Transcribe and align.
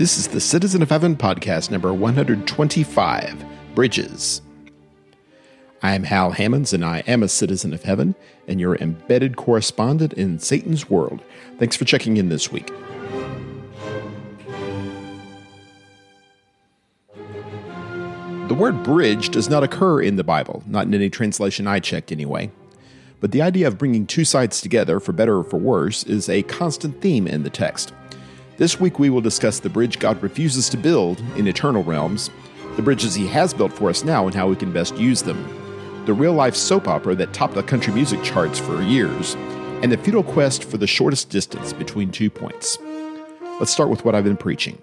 This 0.00 0.16
is 0.16 0.28
the 0.28 0.40
Citizen 0.40 0.80
of 0.80 0.88
Heaven 0.88 1.14
podcast 1.14 1.70
number 1.70 1.92
125 1.92 3.44
Bridges. 3.74 4.40
I 5.82 5.94
am 5.94 6.04
Hal 6.04 6.30
Hammonds, 6.30 6.72
and 6.72 6.82
I 6.82 7.00
am 7.00 7.22
a 7.22 7.28
citizen 7.28 7.74
of 7.74 7.82
heaven 7.82 8.14
and 8.48 8.58
your 8.58 8.76
embedded 8.76 9.36
correspondent 9.36 10.14
in 10.14 10.38
Satan's 10.38 10.88
world. 10.88 11.20
Thanks 11.58 11.76
for 11.76 11.84
checking 11.84 12.16
in 12.16 12.30
this 12.30 12.50
week. 12.50 12.68
The 18.48 18.56
word 18.56 18.82
bridge 18.82 19.28
does 19.28 19.50
not 19.50 19.62
occur 19.62 20.00
in 20.00 20.16
the 20.16 20.24
Bible, 20.24 20.62
not 20.66 20.86
in 20.86 20.94
any 20.94 21.10
translation 21.10 21.66
I 21.66 21.78
checked 21.78 22.10
anyway. 22.10 22.50
But 23.20 23.32
the 23.32 23.42
idea 23.42 23.68
of 23.68 23.76
bringing 23.76 24.06
two 24.06 24.24
sides 24.24 24.62
together, 24.62 24.98
for 24.98 25.12
better 25.12 25.36
or 25.36 25.44
for 25.44 25.58
worse, 25.58 26.04
is 26.04 26.30
a 26.30 26.42
constant 26.44 27.02
theme 27.02 27.26
in 27.26 27.42
the 27.42 27.50
text. 27.50 27.92
This 28.60 28.78
week 28.78 28.98
we 28.98 29.08
will 29.08 29.22
discuss 29.22 29.58
the 29.58 29.70
bridge 29.70 29.98
God 29.98 30.22
refuses 30.22 30.68
to 30.68 30.76
build 30.76 31.18
in 31.34 31.48
eternal 31.48 31.82
realms, 31.82 32.28
the 32.76 32.82
bridges 32.82 33.14
He 33.14 33.26
has 33.28 33.54
built 33.54 33.72
for 33.72 33.88
us 33.88 34.04
now 34.04 34.26
and 34.26 34.34
how 34.34 34.48
we 34.48 34.54
can 34.54 34.70
best 34.70 34.98
use 34.98 35.22
them, 35.22 36.04
the 36.04 36.12
real 36.12 36.34
life 36.34 36.54
soap 36.54 36.86
opera 36.86 37.14
that 37.14 37.32
topped 37.32 37.54
the 37.54 37.62
country 37.62 37.94
music 37.94 38.22
charts 38.22 38.58
for 38.58 38.82
years, 38.82 39.34
and 39.82 39.90
the 39.90 39.96
futile 39.96 40.22
quest 40.22 40.64
for 40.64 40.76
the 40.76 40.86
shortest 40.86 41.30
distance 41.30 41.72
between 41.72 42.12
two 42.12 42.28
points. 42.28 42.76
Let's 43.60 43.72
start 43.72 43.88
with 43.88 44.04
what 44.04 44.14
I've 44.14 44.24
been 44.24 44.36
preaching. 44.36 44.76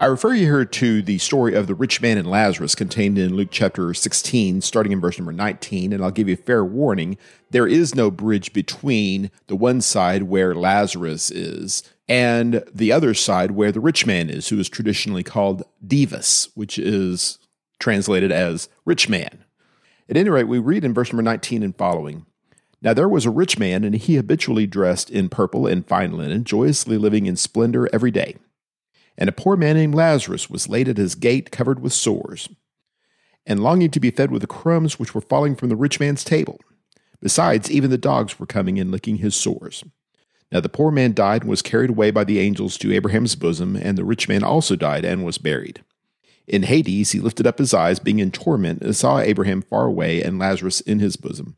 I 0.00 0.06
refer 0.06 0.32
you 0.32 0.44
here 0.44 0.64
to 0.64 1.02
the 1.02 1.18
story 1.18 1.54
of 1.54 1.66
the 1.66 1.74
rich 1.74 2.00
man 2.00 2.18
and 2.18 2.30
Lazarus 2.30 2.76
contained 2.76 3.18
in 3.18 3.34
Luke 3.34 3.48
chapter 3.50 3.92
16, 3.92 4.60
starting 4.60 4.92
in 4.92 5.00
verse 5.00 5.18
number 5.18 5.32
19, 5.32 5.92
and 5.92 6.04
I'll 6.04 6.12
give 6.12 6.28
you 6.28 6.34
a 6.34 6.36
fair 6.36 6.64
warning. 6.64 7.18
There 7.50 7.66
is 7.66 7.96
no 7.96 8.08
bridge 8.08 8.52
between 8.52 9.32
the 9.48 9.56
one 9.56 9.80
side 9.80 10.24
where 10.24 10.54
Lazarus 10.54 11.32
is 11.32 11.82
and 12.08 12.62
the 12.72 12.92
other 12.92 13.12
side 13.12 13.50
where 13.50 13.72
the 13.72 13.80
rich 13.80 14.06
man 14.06 14.30
is, 14.30 14.50
who 14.50 14.60
is 14.60 14.68
traditionally 14.68 15.24
called 15.24 15.64
Dives, 15.84 16.50
which 16.54 16.78
is 16.78 17.40
translated 17.80 18.30
as 18.30 18.68
rich 18.84 19.08
man. 19.08 19.44
At 20.08 20.16
any 20.16 20.30
rate, 20.30 20.46
we 20.46 20.60
read 20.60 20.84
in 20.84 20.94
verse 20.94 21.12
number 21.12 21.24
19 21.24 21.64
and 21.64 21.76
following. 21.76 22.24
Now 22.80 22.94
there 22.94 23.08
was 23.08 23.26
a 23.26 23.30
rich 23.30 23.58
man, 23.58 23.82
and 23.82 23.96
he 23.96 24.14
habitually 24.14 24.68
dressed 24.68 25.10
in 25.10 25.28
purple 25.28 25.66
and 25.66 25.84
fine 25.84 26.12
linen, 26.12 26.44
joyously 26.44 26.98
living 26.98 27.26
in 27.26 27.34
splendor 27.34 27.88
every 27.92 28.12
day. 28.12 28.36
And 29.18 29.28
a 29.28 29.32
poor 29.32 29.56
man 29.56 29.74
named 29.74 29.96
Lazarus 29.96 30.48
was 30.48 30.68
laid 30.68 30.88
at 30.88 30.96
his 30.96 31.16
gate, 31.16 31.50
covered 31.50 31.80
with 31.80 31.92
sores, 31.92 32.48
and 33.44 33.60
longing 33.60 33.90
to 33.90 34.00
be 34.00 34.12
fed 34.12 34.30
with 34.30 34.42
the 34.42 34.46
crumbs 34.46 34.98
which 34.98 35.12
were 35.12 35.20
falling 35.20 35.56
from 35.56 35.68
the 35.68 35.76
rich 35.76 35.98
man's 35.98 36.22
table. 36.22 36.60
Besides, 37.20 37.68
even 37.68 37.90
the 37.90 37.98
dogs 37.98 38.38
were 38.38 38.46
coming 38.46 38.78
and 38.78 38.92
licking 38.92 39.16
his 39.16 39.34
sores. 39.34 39.82
Now 40.52 40.60
the 40.60 40.68
poor 40.68 40.92
man 40.92 41.14
died 41.14 41.42
and 41.42 41.50
was 41.50 41.62
carried 41.62 41.90
away 41.90 42.12
by 42.12 42.22
the 42.22 42.38
angels 42.38 42.78
to 42.78 42.94
Abraham's 42.94 43.34
bosom, 43.34 43.74
and 43.74 43.98
the 43.98 44.04
rich 44.04 44.28
man 44.28 44.44
also 44.44 44.76
died 44.76 45.04
and 45.04 45.24
was 45.24 45.36
buried. 45.36 45.82
In 46.46 46.62
Hades 46.62 47.10
he 47.10 47.18
lifted 47.18 47.46
up 47.46 47.58
his 47.58 47.74
eyes, 47.74 47.98
being 47.98 48.20
in 48.20 48.30
torment, 48.30 48.82
and 48.82 48.94
saw 48.94 49.18
Abraham 49.18 49.62
far 49.62 49.86
away 49.86 50.22
and 50.22 50.38
Lazarus 50.38 50.80
in 50.80 51.00
his 51.00 51.16
bosom. 51.16 51.56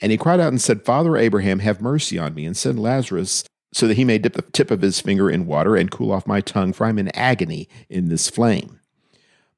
And 0.00 0.10
he 0.10 0.18
cried 0.18 0.40
out 0.40 0.48
and 0.48 0.60
said, 0.60 0.84
Father 0.84 1.16
Abraham, 1.18 1.60
have 1.60 1.82
mercy 1.82 2.18
on 2.18 2.34
me, 2.34 2.46
and 2.46 2.56
send 2.56 2.80
Lazarus 2.80 3.44
so 3.72 3.88
that 3.88 3.96
he 3.96 4.04
may 4.04 4.18
dip 4.18 4.34
the 4.34 4.42
tip 4.42 4.70
of 4.70 4.82
his 4.82 5.00
finger 5.00 5.30
in 5.30 5.46
water 5.46 5.76
and 5.76 5.90
cool 5.90 6.12
off 6.12 6.26
my 6.26 6.40
tongue, 6.40 6.72
for 6.72 6.84
I 6.84 6.90
am 6.90 6.98
in 6.98 7.08
agony 7.16 7.68
in 7.88 8.08
this 8.08 8.28
flame. 8.28 8.78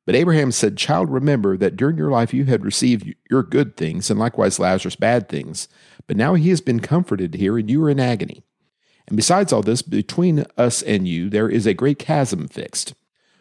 But 0.06 0.14
Abraham 0.14 0.52
said, 0.52 0.76
Child, 0.76 1.10
remember 1.10 1.56
that 1.56 1.76
during 1.76 1.96
your 1.96 2.10
life 2.10 2.34
you 2.34 2.44
had 2.44 2.64
received 2.64 3.14
your 3.30 3.42
good 3.42 3.76
things, 3.76 4.10
and 4.10 4.20
likewise 4.20 4.58
Lazarus 4.58 4.96
bad 4.96 5.28
things. 5.28 5.66
But 6.06 6.16
now 6.16 6.34
he 6.34 6.50
has 6.50 6.60
been 6.60 6.80
comforted 6.80 7.34
here, 7.34 7.56
and 7.56 7.70
you 7.70 7.82
are 7.84 7.90
in 7.90 8.00
agony. 8.00 8.42
And 9.08 9.16
besides 9.16 9.52
all 9.52 9.62
this, 9.62 9.82
between 9.82 10.44
us 10.56 10.82
and 10.82 11.08
you 11.08 11.28
there 11.28 11.48
is 11.48 11.66
a 11.66 11.74
great 11.74 11.98
chasm 11.98 12.48
fixed, 12.48 12.94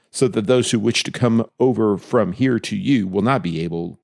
so 0.09 0.27
that 0.29 0.47
those 0.47 0.71
who 0.71 0.79
wish 0.79 1.03
to 1.03 1.11
come 1.11 1.45
over 1.59 1.97
from 1.97 2.31
here 2.31 2.59
to 2.59 2.77
you 2.77 3.07
will 3.07 3.21
not 3.21 3.43
be 3.43 3.61
able, 3.61 3.99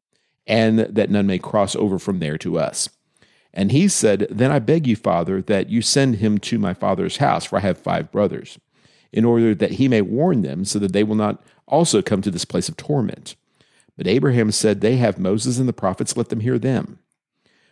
and 0.45 0.79
that 0.79 1.09
none 1.09 1.27
may 1.27 1.39
cross 1.39 1.75
over 1.75 1.97
from 1.97 2.19
there 2.19 2.37
to 2.39 2.59
us. 2.59 2.89
And 3.53 3.71
he 3.71 3.87
said, 3.87 4.27
Then 4.29 4.51
I 4.51 4.59
beg 4.59 4.87
you, 4.87 4.95
Father, 4.95 5.41
that 5.43 5.69
you 5.69 5.81
send 5.81 6.15
him 6.15 6.37
to 6.39 6.59
my 6.59 6.73
father's 6.73 7.17
house, 7.17 7.45
for 7.45 7.57
I 7.57 7.61
have 7.61 7.77
five 7.77 8.11
brothers, 8.11 8.59
in 9.11 9.25
order 9.25 9.55
that 9.55 9.73
he 9.73 9.87
may 9.87 10.01
warn 10.01 10.41
them, 10.41 10.65
so 10.65 10.79
that 10.79 10.93
they 10.93 11.03
will 11.03 11.15
not 11.15 11.41
also 11.67 12.01
come 12.01 12.21
to 12.21 12.31
this 12.31 12.45
place 12.45 12.69
of 12.69 12.77
torment. 12.77 13.35
But 13.97 14.07
Abraham 14.07 14.51
said, 14.51 14.81
They 14.81 14.97
have 14.97 15.19
Moses 15.19 15.57
and 15.59 15.67
the 15.67 15.73
prophets, 15.73 16.15
let 16.15 16.29
them 16.29 16.41
hear 16.41 16.59
them. 16.59 16.99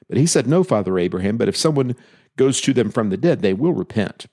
But 0.07 0.17
he 0.17 0.25
said, 0.25 0.47
No, 0.47 0.63
Father 0.63 0.97
Abraham, 0.97 1.37
but 1.37 1.47
if 1.47 1.57
someone 1.57 1.95
goes 2.37 2.59
to 2.61 2.73
them 2.73 2.91
from 2.91 3.09
the 3.09 3.17
dead, 3.17 3.41
they 3.41 3.53
will 3.53 3.73
repent. 3.73 4.25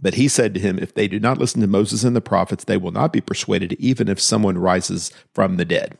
But 0.00 0.14
he 0.14 0.28
said 0.28 0.54
to 0.54 0.60
him, 0.60 0.78
If 0.78 0.94
they 0.94 1.08
do 1.08 1.20
not 1.20 1.38
listen 1.38 1.60
to 1.60 1.66
Moses 1.66 2.04
and 2.04 2.16
the 2.16 2.20
prophets, 2.20 2.64
they 2.64 2.76
will 2.76 2.90
not 2.90 3.12
be 3.12 3.20
persuaded, 3.20 3.74
even 3.74 4.08
if 4.08 4.20
someone 4.20 4.58
rises 4.58 5.12
from 5.32 5.56
the 5.56 5.64
dead. 5.64 5.98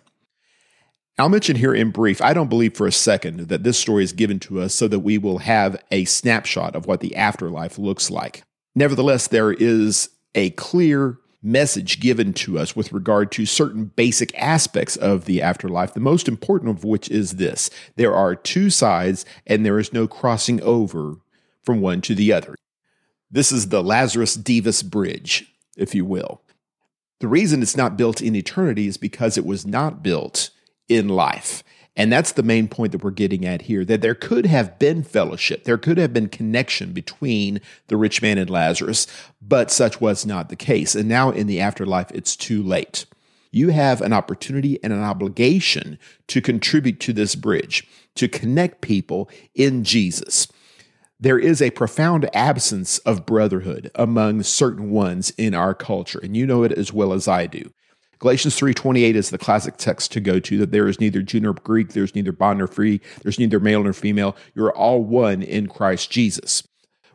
I'll 1.17 1.29
mention 1.29 1.55
here 1.55 1.73
in 1.73 1.91
brief, 1.91 2.21
I 2.21 2.35
don't 2.35 2.49
believe 2.49 2.75
for 2.75 2.89
a 2.89 2.93
second 2.93 3.49
that 3.49 3.63
this 3.63 3.79
story 3.79 4.03
is 4.03 4.13
given 4.13 4.41
to 4.41 4.61
us 4.61 4.75
so 4.75 4.89
that 4.89 5.01
we 5.01 5.17
will 5.17 5.39
have 5.39 5.81
a 5.93 6.05
snapshot 6.07 6.75
of 6.75 6.87
what 6.87 7.01
the 7.01 7.15
afterlife 7.15 7.79
looks 7.79 8.11
like. 8.11 8.43
Nevertheless, 8.75 9.29
there 9.29 9.53
is 9.53 10.11
a 10.35 10.51
clear 10.51 11.19
message 11.41 12.01
given 12.01 12.33
to 12.33 12.59
us 12.59 12.75
with 12.75 12.93
regard 12.93 13.31
to 13.31 13.47
certain 13.47 13.85
basic 13.85 14.37
aspects 14.37 14.97
of 14.97 15.27
the 15.27 15.41
afterlife, 15.41 15.95
the 15.95 16.01
most 16.01 16.27
important 16.27 16.71
of 16.71 16.83
which 16.83 17.09
is 17.11 17.33
this 17.33 17.71
there 17.95 18.15
are 18.15 18.35
two 18.35 18.69
sides, 18.69 19.25
and 19.47 19.65
there 19.65 19.79
is 19.79 19.93
no 19.93 20.09
crossing 20.09 20.61
over 20.63 21.19
from 21.63 21.81
one 21.81 22.01
to 22.01 22.17
the 22.17 22.33
other. 22.33 22.57
This 23.31 23.53
is 23.53 23.69
the 23.69 23.85
Lazarus 23.85 24.35
Dives 24.35 24.83
Bridge, 24.83 25.55
if 25.77 25.95
you 25.95 26.05
will. 26.05 26.43
The 27.21 27.29
reason 27.29 27.63
it's 27.63 27.77
not 27.77 27.97
built 27.97 28.21
in 28.21 28.35
eternity 28.35 28.89
is 28.89 28.97
because 28.97 29.39
it 29.39 29.47
was 29.47 29.65
not 29.65 30.03
built 30.03 30.51
in 30.89 31.09
life. 31.09 31.63
And 31.97 32.13
that's 32.13 32.33
the 32.33 32.43
main 32.43 32.67
point 32.67 32.93
that 32.93 33.05
we're 33.05 33.13
getting 33.13 33.45
at 33.45 33.63
here 33.63 33.85
that 33.85 34.01
there 34.01 34.17
could 34.17 34.47
have 34.47 34.79
been 34.79 35.05
fellowship, 35.05 35.65
there 35.65 35.79
could 35.79 35.99
have 35.99 36.13
been 36.13 36.29
connection 36.29 36.93
between 36.93 37.61
the 37.87 37.97
rich 37.97 38.21
man 38.21 38.37
and 38.37 38.51
Lazarus, 38.51 39.07
but 39.41 39.71
such 39.71 40.01
was 40.01 40.27
not 40.27 40.49
the 40.49 40.57
case. 40.57 40.95
And 40.95 41.09
now 41.09 41.31
in 41.31 41.47
the 41.47 41.61
afterlife, 41.61 42.11
it's 42.11 42.37
too 42.37 42.63
late. 42.63 43.07
You 43.53 43.69
have 43.69 44.01
an 44.01 44.13
opportunity 44.13 44.83
and 44.83 44.93
an 44.93 45.03
obligation 45.05 45.99
to 46.27 46.41
contribute 46.41 46.99
to 47.01 47.13
this 47.13 47.37
bridge, 47.37 47.87
to 48.17 48.27
connect 48.27 48.81
people 48.81 49.31
in 49.55 49.85
Jesus. 49.85 50.49
There 51.21 51.39
is 51.39 51.63
a 51.63 51.71
profound 51.71 52.29
absence 52.35 52.99
of 52.99 53.25
brotherhood 53.25 53.93
among 53.95 54.43
certain 54.43 54.91
ones 54.91 55.31
in 55.39 55.55
our 55.55 55.73
culture, 55.73 56.19
and 56.21 56.37
you 56.37 56.45
know 56.45 56.65
it 56.65 56.73
as 56.73 56.93
well 56.93 57.13
as 57.13 57.29
I 57.29 57.47
do. 57.47 57.73
Galatians 58.25 58.57
3:28 58.59 59.17
is 59.17 59.29
the 59.29 59.37
classic 59.37 59.77
text 59.77 60.11
to 60.13 60.19
go 60.19 60.41
to 60.41 60.57
that 60.57 60.71
there 60.71 60.89
is 60.89 60.99
neither 60.99 61.21
Jew 61.21 61.41
nor 61.41 61.53
Greek, 61.53 61.91
there's 61.91 62.15
neither 62.15 62.33
bond 62.33 62.59
nor 62.59 62.67
free, 62.67 63.03
there's 63.23 63.39
neither 63.39 63.61
male 63.61 63.83
nor 63.83 63.93
female, 63.93 64.35
you're 64.55 64.73
all 64.73 65.05
one 65.05 65.43
in 65.43 65.67
Christ 65.67 66.11
Jesus. 66.11 66.67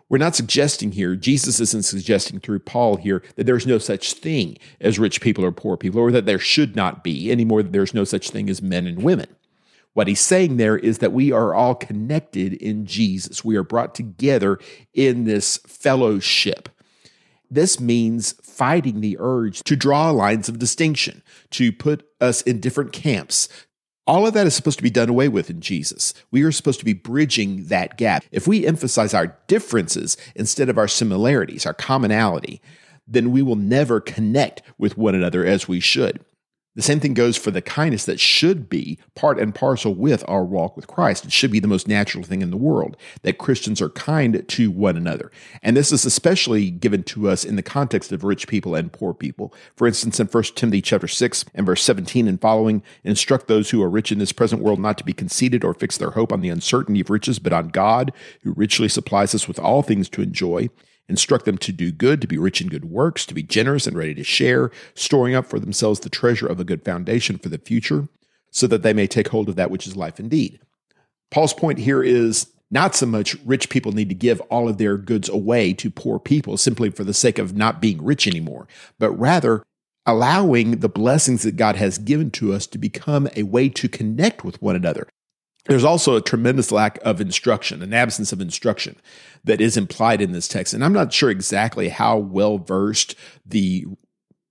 We're 0.08 0.20
not 0.20 0.36
suggesting 0.36 0.92
here, 0.92 1.16
Jesus 1.16 1.60
isn't 1.60 1.86
suggesting 1.86 2.40
through 2.40 2.60
Paul 2.60 2.98
here 2.98 3.24
that 3.38 3.46
there's 3.46 3.66
no 3.66 3.80
such 3.80 4.14
thing 4.14 4.60
as 4.80 5.00
rich 5.00 5.20
people 5.20 5.44
or 5.44 5.52
poor 5.52 5.78
people, 5.78 6.00
or 6.00 6.12
that 6.12 6.28
there 6.28 6.38
should 6.38 6.76
not 6.76 7.04
be 7.04 7.32
anymore 7.32 7.64
that 7.64 7.72
there's 7.72 7.96
no 7.96 8.04
such 8.04 8.30
thing 8.30 8.48
as 8.48 8.62
men 8.62 8.86
and 8.86 9.02
women. 9.02 9.30
What 9.94 10.08
he's 10.08 10.22
saying 10.22 10.58
there 10.58 10.78
is 10.78 11.00
that 11.00 11.12
we 11.12 11.32
are 11.32 11.56
all 11.56 11.74
connected 11.74 12.54
in 12.54 12.86
Jesus. 12.86 13.44
We 13.44 13.56
are 13.56 13.64
brought 13.64 13.96
together 13.96 14.60
in 14.94 15.24
this 15.24 15.58
fellowship. 15.66 16.70
This 17.50 17.80
means 17.80 18.34
fighting 18.44 19.02
the 19.02 19.18
urge 19.20 19.64
to 19.64 19.76
draw 19.76 20.12
lines 20.12 20.50
of 20.50 20.60
distinction, 20.60 21.24
to 21.52 21.72
put 21.72 22.06
us 22.22 22.42
in 22.44 22.60
different 22.60 22.94
camps. 22.94 23.50
All 24.06 24.26
of 24.26 24.34
that 24.34 24.48
is 24.48 24.56
supposed 24.56 24.80
to 24.80 24.84
be 24.84 24.90
done 24.90 25.10
away 25.10 25.28
with 25.28 25.50
in 25.50 25.62
Jesus. 25.62 26.14
We 26.32 26.44
are 26.44 26.52
supposed 26.52 26.80
to 26.80 26.86
be 26.86 26.94
bridging 26.94 27.66
that 27.66 27.98
gap. 27.98 28.24
If 28.32 28.48
we 28.48 28.66
emphasize 28.66 29.14
our 29.14 29.38
differences 29.48 30.18
instead 30.36 30.70
of 30.70 30.78
our 30.78 30.88
similarities, 30.88 31.66
our 31.66 31.74
commonality, 31.74 32.62
then 33.08 33.32
we 33.32 33.42
will 33.42 33.56
never 33.56 34.00
connect 34.00 34.62
with 34.78 34.98
one 34.98 35.16
another 35.16 35.46
as 35.46 35.68
we 35.68 35.80
should. 35.80 36.24
The 36.80 36.84
same 36.84 37.02
thing 37.02 37.14
goes 37.14 37.36
for 37.36 37.52
the 37.52 37.62
kindness 37.62 38.06
that 38.06 38.22
should 38.22 38.70
be 38.70 39.00
part 39.14 39.38
and 39.38 39.54
parcel 39.54 39.94
with 39.94 40.24
our 40.30 40.46
walk 40.46 40.78
with 40.78 40.88
Christ. 40.88 41.26
It 41.26 41.34
should 41.34 41.52
be 41.52 41.60
the 41.60 41.68
most 41.68 41.90
natural 41.90 42.24
thing 42.24 42.42
in 42.42 42.52
the 42.52 42.56
world 42.56 42.96
that 43.24 43.38
Christians 43.38 43.82
are 43.82 43.90
kind 43.90 44.48
to 44.48 44.72
one 44.72 44.96
another. 44.96 45.30
And 45.62 45.76
this 45.76 45.92
is 45.92 46.06
especially 46.06 46.72
given 46.72 47.04
to 47.04 47.28
us 47.28 47.44
in 47.44 47.58
the 47.58 47.62
context 47.62 48.14
of 48.14 48.24
rich 48.24 48.48
people 48.48 48.76
and 48.76 48.94
poor 48.94 49.14
people. 49.14 49.54
For 49.76 49.88
instance, 49.88 50.22
in 50.22 50.28
1 50.28 50.44
Timothy 50.56 50.82
chapter 50.82 51.10
6 51.10 51.44
and 51.54 51.66
verse 51.66 51.84
17 51.84 52.30
and 52.30 52.40
following, 52.40 52.82
instruct 53.04 53.50
those 53.50 53.72
who 53.72 53.84
are 53.84 53.90
rich 53.90 54.14
in 54.14 54.20
this 54.20 54.32
present 54.32 54.62
world 54.62 54.80
not 54.80 54.98
to 55.00 55.04
be 55.04 55.12
conceited 55.12 55.66
or 55.66 55.74
fix 55.74 55.98
their 55.98 56.12
hope 56.12 56.32
on 56.32 56.40
the 56.40 56.48
uncertainty 56.48 57.02
of 57.02 57.10
riches, 57.10 57.40
but 57.40 57.52
on 57.52 57.68
God, 57.68 58.14
who 58.44 58.54
richly 58.54 58.88
supplies 58.88 59.36
us 59.36 59.50
with 59.50 59.60
all 59.60 59.84
things 59.84 60.08
to 60.08 60.22
enjoy. 60.22 60.70
Instruct 61.10 61.46
them 61.46 61.58
to 61.58 61.72
do 61.72 61.92
good, 61.92 62.22
to 62.22 62.28
be 62.28 62.38
rich 62.38 62.62
in 62.62 62.68
good 62.68 62.86
works, 62.86 63.26
to 63.26 63.34
be 63.34 63.44
generous 63.44 63.88
and 63.88 63.98
ready 63.98 64.14
to 64.14 64.24
share, 64.24 64.72
storing 64.94 65.36
up 65.36 65.48
for 65.48 65.60
themselves 65.60 66.00
the 66.00 66.10
treasure 66.10 66.48
of 66.48 66.60
a 66.60 66.64
good 66.64 66.86
foundation 66.86 67.38
for 67.38 67.50
the 67.50 67.58
future, 67.58 68.08
so 68.52 68.68
that 68.68 68.84
they 68.84 68.94
may 68.94 69.08
take 69.08 69.30
hold 69.30 69.50
of 69.50 69.56
that 69.56 69.72
which 69.72 69.88
is 69.88 69.96
life 69.96 70.20
indeed. 70.20 70.60
Paul's 71.32 71.54
point 71.54 71.80
here 71.80 72.04
is 72.04 72.48
not 72.72 72.96
so 72.96 73.06
much 73.06 73.36
rich 73.46 73.70
people 73.70 73.92
need 73.92 74.10
to 74.10 74.16
give 74.16 74.40
all 74.42 74.70
of 74.70 74.78
their 74.78 74.98
goods 74.98 75.28
away 75.28 75.74
to 75.74 75.90
poor 75.90 76.20
people 76.20 76.58
simply 76.58 76.90
for 76.90 77.04
the 77.04 77.14
sake 77.14 77.40
of 77.40 77.56
not 77.56 77.82
being 77.82 78.04
rich 78.04 78.28
anymore, 78.28 78.68
but 79.00 79.12
rather 79.12 79.64
allowing 80.06 80.80
the 80.80 80.90
blessings 80.90 81.44
that 81.44 81.56
God 81.56 81.76
has 81.76 81.98
given 81.98 82.32
to 82.32 82.54
us 82.54 82.68
to 82.68 82.78
become 82.78 83.28
a 83.36 83.44
way 83.44 83.70
to 83.70 83.90
connect 83.90 84.44
with 84.44 84.62
one 84.62 84.76
another. 84.76 85.08
There's 85.66 85.84
also 85.84 86.16
a 86.16 86.22
tremendous 86.22 86.72
lack 86.72 87.00
of 87.04 87.22
instruction, 87.22 87.84
an 87.84 87.94
absence 87.94 88.32
of 88.32 88.42
instruction 88.42 88.96
that 89.44 89.62
is 89.62 89.78
implied 89.78 90.22
in 90.22 90.32
this 90.32 90.48
text. 90.48 90.74
And 90.74 90.84
I'm 90.84 90.94
not 90.94 91.14
sure 91.14 91.30
exactly 91.30 91.90
how 91.90 92.18
well 92.18 92.58
versed 92.58 93.16
the 93.46 93.86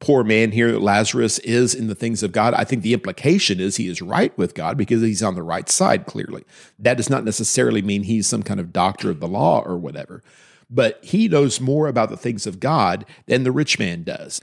poor 0.01 0.23
man 0.23 0.53
here, 0.53 0.79
Lazarus, 0.79 1.39
is 1.41 1.75
in 1.75 1.89
the 1.89 1.95
things 1.95 2.23
of 2.23 2.33
God. 2.33 2.55
I 2.55 2.65
think 2.65 2.83
the 2.83 2.95
implication 2.95 3.59
is 3.59 3.77
he 3.77 3.89
is 3.89 4.01
right 4.01 4.37
with 4.39 4.55
God 4.55 4.77
because 4.77 5.03
he's 5.03 5.23
on 5.23 5.35
the 5.35 5.43
right 5.43 5.69
side, 5.69 6.07
clearly. 6.07 6.45
That 6.79 6.97
does 6.97 7.11
not 7.11 7.25
necessarily 7.25 7.83
mean 7.83 8.05
he's 8.05 8.27
some 8.27 8.43
kind 8.43 8.61
of 8.61 8.73
doctor 8.73 9.11
of 9.11 9.21
the 9.21 9.29
law 9.29 9.61
or 9.61 9.77
whatever, 9.77 10.23
but 10.71 11.05
he 11.05 11.27
knows 11.27 11.61
more 11.61 11.89
about 11.89 12.11
the 12.11 12.17
things 12.17 12.47
of 12.47 12.61
God 12.61 13.05
than 13.27 13.43
the 13.43 13.53
rich 13.53 13.79
man 13.79 14.05
does. 14.05 14.41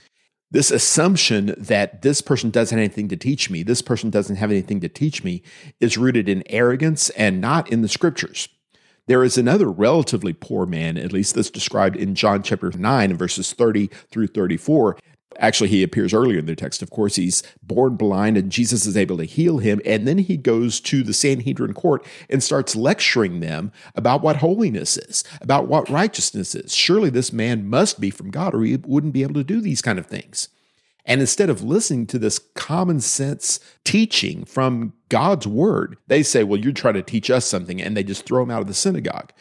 This 0.56 0.72
assumption 0.72 1.54
that 1.58 2.02
this 2.02 2.22
person 2.22 2.50
doesn't 2.50 2.78
have 2.78 2.86
anything 2.86 3.10
to 3.10 3.18
teach 3.18 3.50
me, 3.50 3.62
this 3.62 3.82
person 3.82 4.10
doesn't 4.10 4.38
have 4.38 4.52
anything 4.52 4.80
to 4.80 4.88
teach 4.88 5.22
me, 5.22 5.44
is 5.82 5.98
rooted 5.98 6.30
in 6.30 6.50
arrogance 6.50 7.10
and 7.10 7.42
not 7.42 7.70
in 7.70 7.82
the 7.82 7.90
scriptures. 7.90 8.48
There 9.06 9.26
is 9.26 9.38
another 9.38 9.70
relatively 9.70 10.32
poor 10.32 10.66
man, 10.66 10.98
at 10.98 11.12
least 11.12 11.36
that's 11.36 11.50
described 11.50 11.98
in 11.98 12.16
John 12.16 12.42
chapter 12.42 12.72
9, 12.72 13.18
verses 13.18 13.52
30 13.52 13.88
through 14.10 14.28
34, 14.28 14.98
Actually, 15.38 15.70
he 15.70 15.84
appears 15.84 16.14
earlier 16.14 16.40
in 16.40 16.46
the 16.46 16.56
text. 16.56 16.82
Of 16.82 16.92
course, 16.92 17.16
he's 17.18 17.44
born 17.62 17.98
blind 17.98 18.38
and 18.38 18.52
Jesus 18.52 18.86
is 18.86 18.96
able 18.96 19.18
to 19.18 19.26
heal 19.26 19.58
him. 19.58 19.82
And 19.86 20.08
then 20.08 20.18
he 20.20 20.38
goes 20.38 20.80
to 20.82 21.04
the 21.04 21.14
Sanhedrin 21.14 21.74
court 21.74 22.06
and 22.30 22.42
starts 22.42 22.76
lecturing 22.76 23.42
them 23.42 23.72
about 23.96 24.22
what 24.22 24.38
holiness 24.38 24.98
is, 24.98 25.24
about 25.42 25.68
what 25.68 25.90
righteousness 25.90 26.56
is. 26.56 26.74
Surely 26.74 27.10
this 27.10 27.34
man 27.34 27.68
must 27.68 28.00
be 28.00 28.10
from 28.10 28.32
God 28.32 28.56
or 28.56 28.64
he 28.64 28.78
wouldn't 28.78 29.14
be 29.14 29.24
able 29.24 29.34
to 29.34 29.44
do 29.44 29.60
these 29.60 29.82
kind 29.82 30.00
of 30.00 30.06
things. 30.06 30.48
And 31.06 31.22
instead 31.22 31.50
of 31.50 31.62
listening 31.62 32.08
to 32.08 32.20
this 32.20 32.40
common 32.56 33.00
sense 33.00 33.60
teaching 33.84 34.44
from 34.44 34.94
God's 35.10 35.46
word, 35.46 35.98
they 36.08 36.24
say, 36.24 36.44
Well, 36.44 36.60
you're 36.60 36.74
trying 36.74 36.96
to 36.96 37.04
teach 37.04 37.30
us 37.30 37.46
something. 37.46 37.82
And 37.82 37.96
they 37.96 38.04
just 38.04 38.26
throw 38.26 38.42
him 38.42 38.50
out 38.50 38.62
of 38.62 38.68
the 38.68 38.74
synagogue. 38.74 39.32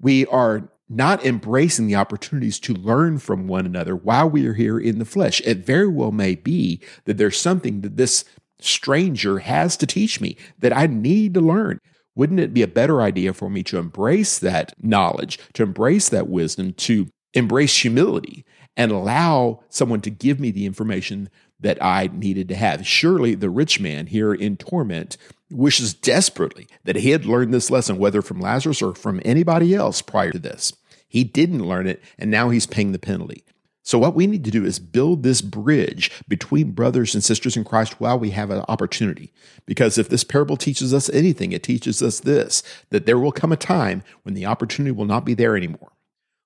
We 0.00 0.24
are 0.26 0.70
not 0.92 1.24
embracing 1.24 1.86
the 1.86 1.96
opportunities 1.96 2.58
to 2.60 2.74
learn 2.74 3.18
from 3.18 3.48
one 3.48 3.66
another 3.66 3.96
while 3.96 4.28
we 4.28 4.46
are 4.46 4.54
here 4.54 4.78
in 4.78 4.98
the 4.98 5.04
flesh. 5.04 5.40
It 5.44 5.58
very 5.58 5.88
well 5.88 6.12
may 6.12 6.34
be 6.34 6.80
that 7.04 7.18
there's 7.18 7.38
something 7.38 7.80
that 7.80 7.96
this 7.96 8.24
stranger 8.60 9.40
has 9.40 9.76
to 9.76 9.86
teach 9.86 10.20
me 10.20 10.36
that 10.58 10.76
I 10.76 10.86
need 10.86 11.34
to 11.34 11.40
learn. 11.40 11.78
Wouldn't 12.14 12.40
it 12.40 12.54
be 12.54 12.62
a 12.62 12.68
better 12.68 13.00
idea 13.00 13.32
for 13.32 13.48
me 13.48 13.62
to 13.64 13.78
embrace 13.78 14.38
that 14.38 14.74
knowledge, 14.82 15.38
to 15.54 15.62
embrace 15.62 16.08
that 16.10 16.28
wisdom, 16.28 16.74
to 16.74 17.08
embrace 17.32 17.78
humility 17.78 18.44
and 18.76 18.92
allow 18.92 19.60
someone 19.68 20.00
to 20.02 20.10
give 20.10 20.38
me 20.38 20.50
the 20.50 20.66
information 20.66 21.30
that 21.58 21.82
I 21.82 22.10
needed 22.12 22.48
to 22.48 22.54
have? 22.54 22.86
Surely 22.86 23.34
the 23.34 23.50
rich 23.50 23.80
man 23.80 24.08
here 24.08 24.34
in 24.34 24.56
torment 24.56 25.16
wishes 25.50 25.94
desperately 25.94 26.66
that 26.84 26.96
he 26.96 27.10
had 27.10 27.24
learned 27.24 27.52
this 27.52 27.70
lesson, 27.70 27.98
whether 27.98 28.20
from 28.22 28.40
Lazarus 28.40 28.82
or 28.82 28.94
from 28.94 29.20
anybody 29.24 29.74
else 29.74 30.02
prior 30.02 30.32
to 30.32 30.38
this. 30.38 30.72
He 31.12 31.24
didn't 31.24 31.68
learn 31.68 31.86
it, 31.86 32.02
and 32.18 32.30
now 32.30 32.48
he's 32.48 32.66
paying 32.66 32.92
the 32.92 32.98
penalty. 32.98 33.44
So, 33.82 33.98
what 33.98 34.14
we 34.14 34.26
need 34.26 34.44
to 34.44 34.50
do 34.50 34.64
is 34.64 34.78
build 34.78 35.22
this 35.22 35.42
bridge 35.42 36.10
between 36.26 36.70
brothers 36.70 37.14
and 37.14 37.22
sisters 37.22 37.54
in 37.54 37.64
Christ 37.64 38.00
while 38.00 38.18
we 38.18 38.30
have 38.30 38.48
an 38.50 38.64
opportunity. 38.66 39.30
Because 39.66 39.98
if 39.98 40.08
this 40.08 40.24
parable 40.24 40.56
teaches 40.56 40.94
us 40.94 41.10
anything, 41.10 41.52
it 41.52 41.62
teaches 41.62 42.00
us 42.00 42.20
this 42.20 42.62
that 42.88 43.04
there 43.04 43.18
will 43.18 43.30
come 43.30 43.52
a 43.52 43.58
time 43.58 44.02
when 44.22 44.32
the 44.32 44.46
opportunity 44.46 44.90
will 44.90 45.04
not 45.04 45.26
be 45.26 45.34
there 45.34 45.54
anymore. 45.54 45.92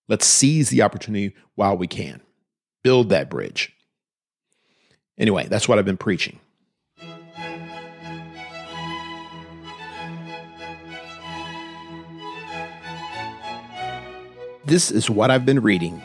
Let's 0.08 0.26
seize 0.26 0.70
the 0.70 0.82
opportunity 0.82 1.36
while 1.54 1.76
we 1.76 1.86
can. 1.86 2.20
Build 2.82 3.08
that 3.10 3.30
bridge. 3.30 3.72
Anyway, 5.16 5.46
that's 5.46 5.68
what 5.68 5.78
I've 5.78 5.84
been 5.84 5.96
preaching. 5.96 6.40
This 14.66 14.90
is 14.90 15.08
what 15.08 15.30
I've 15.30 15.46
been 15.46 15.60
reading. 15.60 16.02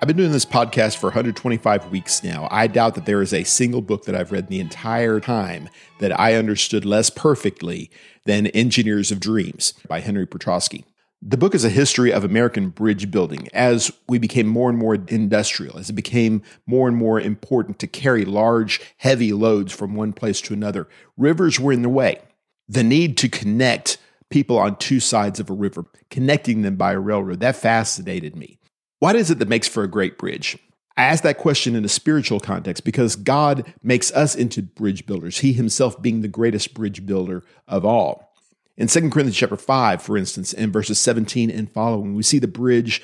I've 0.00 0.08
been 0.08 0.16
doing 0.16 0.32
this 0.32 0.46
podcast 0.46 0.96
for 0.96 1.08
125 1.08 1.90
weeks 1.90 2.24
now. 2.24 2.48
I 2.50 2.68
doubt 2.68 2.94
that 2.94 3.04
there 3.04 3.20
is 3.20 3.34
a 3.34 3.44
single 3.44 3.82
book 3.82 4.06
that 4.06 4.14
I've 4.14 4.32
read 4.32 4.48
the 4.48 4.60
entire 4.60 5.20
time 5.20 5.68
that 6.00 6.18
I 6.18 6.36
understood 6.36 6.86
less 6.86 7.10
perfectly 7.10 7.90
than 8.24 8.46
Engineers 8.46 9.12
of 9.12 9.20
Dreams 9.20 9.74
by 9.88 10.00
Henry 10.00 10.26
Petroski. 10.26 10.84
The 11.20 11.36
book 11.36 11.54
is 11.54 11.66
a 11.66 11.70
history 11.70 12.14
of 12.14 12.24
American 12.24 12.70
bridge 12.70 13.10
building 13.10 13.46
as 13.52 13.92
we 14.08 14.18
became 14.18 14.46
more 14.46 14.70
and 14.70 14.78
more 14.78 14.94
industrial, 14.94 15.76
as 15.76 15.90
it 15.90 15.94
became 15.94 16.42
more 16.64 16.88
and 16.88 16.96
more 16.96 17.20
important 17.20 17.78
to 17.80 17.86
carry 17.86 18.24
large, 18.24 18.80
heavy 18.96 19.34
loads 19.34 19.70
from 19.70 19.94
one 19.94 20.14
place 20.14 20.40
to 20.40 20.54
another. 20.54 20.88
Rivers 21.18 21.60
were 21.60 21.74
in 21.74 21.82
the 21.82 21.90
way. 21.90 22.22
The 22.70 22.82
need 22.82 23.18
to 23.18 23.28
connect 23.28 23.98
people 24.30 24.58
on 24.58 24.76
two 24.76 25.00
sides 25.00 25.40
of 25.40 25.50
a 25.50 25.54
river, 25.54 25.84
connecting 26.10 26.62
them 26.62 26.76
by 26.76 26.92
a 26.92 27.00
railroad. 27.00 27.40
That 27.40 27.56
fascinated 27.56 28.36
me. 28.36 28.58
What 28.98 29.16
is 29.16 29.30
it 29.30 29.38
that 29.38 29.48
makes 29.48 29.68
for 29.68 29.82
a 29.82 29.88
great 29.88 30.18
bridge? 30.18 30.58
I 30.96 31.04
ask 31.04 31.22
that 31.24 31.38
question 31.38 31.74
in 31.74 31.84
a 31.84 31.88
spiritual 31.88 32.40
context 32.40 32.84
because 32.84 33.16
God 33.16 33.72
makes 33.82 34.12
us 34.12 34.34
into 34.34 34.62
bridge 34.62 35.06
builders, 35.06 35.38
He 35.38 35.52
Himself 35.52 36.00
being 36.00 36.20
the 36.20 36.28
greatest 36.28 36.72
bridge 36.72 37.04
builder 37.04 37.42
of 37.66 37.84
all. 37.84 38.32
In 38.76 38.88
2 38.88 39.10
Corinthians 39.10 39.36
chapter 39.36 39.56
5, 39.56 40.02
for 40.02 40.16
instance, 40.16 40.52
in 40.52 40.72
verses 40.72 40.98
17 40.98 41.50
and 41.50 41.70
following, 41.70 42.14
we 42.14 42.22
see 42.22 42.38
the 42.38 42.48
bridge 42.48 43.02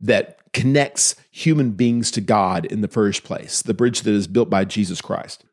that 0.00 0.38
connects 0.52 1.14
human 1.30 1.72
beings 1.72 2.10
to 2.10 2.20
God 2.20 2.64
in 2.66 2.80
the 2.80 2.88
first 2.88 3.22
place, 3.22 3.62
the 3.62 3.74
bridge 3.74 4.02
that 4.02 4.12
is 4.12 4.26
built 4.26 4.48
by 4.48 4.64
Jesus 4.64 5.00
Christ 5.00 5.44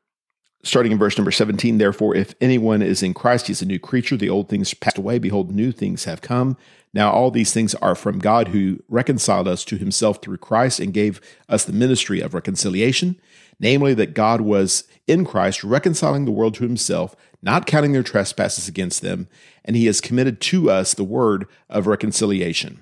starting 0.68 0.92
in 0.92 0.98
verse 0.98 1.18
number 1.18 1.32
17 1.32 1.78
therefore 1.78 2.16
if 2.16 2.36
anyone 2.42 2.82
is 2.82 3.02
in 3.02 3.14
christ 3.14 3.48
he's 3.48 3.62
a 3.62 3.66
new 3.66 3.80
creature. 3.80 4.18
The 4.18 4.30
old 4.30 4.50
things 4.50 4.74
passed 4.74 4.98
away. 4.98 5.18
Behold 5.18 5.52
new 5.52 5.72
things 5.72 6.04
have 6.04 6.22
come. 6.22 6.58
Now 6.94 7.12
all 7.12 7.32
these 7.32 7.54
things 7.54 7.74
are 7.76 7.96
from 7.96 8.20
god 8.20 8.50
who 8.50 8.80
reconciled 8.90 9.48
us 9.48 9.64
to 9.66 9.78
himself 9.78 10.22
through 10.22 10.38
christ 10.38 10.80
and 10.80 10.94
gave 10.94 11.22
us 11.48 11.64
the 11.64 11.74
ministry 11.74 12.20
of 12.20 12.34
reconciliation 12.34 13.20
namely 13.60 13.94
that 13.94 14.14
god 14.14 14.42
was 14.42 14.84
in 15.08 15.26
christ 15.26 15.64
reconciling 15.64 16.26
the 16.26 16.32
world 16.32 16.54
to 16.56 16.64
himself 16.64 17.16
not 17.42 17.66
counting 17.66 17.94
their 17.94 18.04
trespasses 18.04 18.68
against 18.68 19.02
them 19.02 19.28
and 19.64 19.76
he 19.76 19.86
has 19.86 20.02
committed 20.02 20.42
to 20.42 20.70
us 20.70 20.94
the 20.94 21.04
word 21.04 21.48
of 21.70 21.88
reconciliation. 21.88 22.82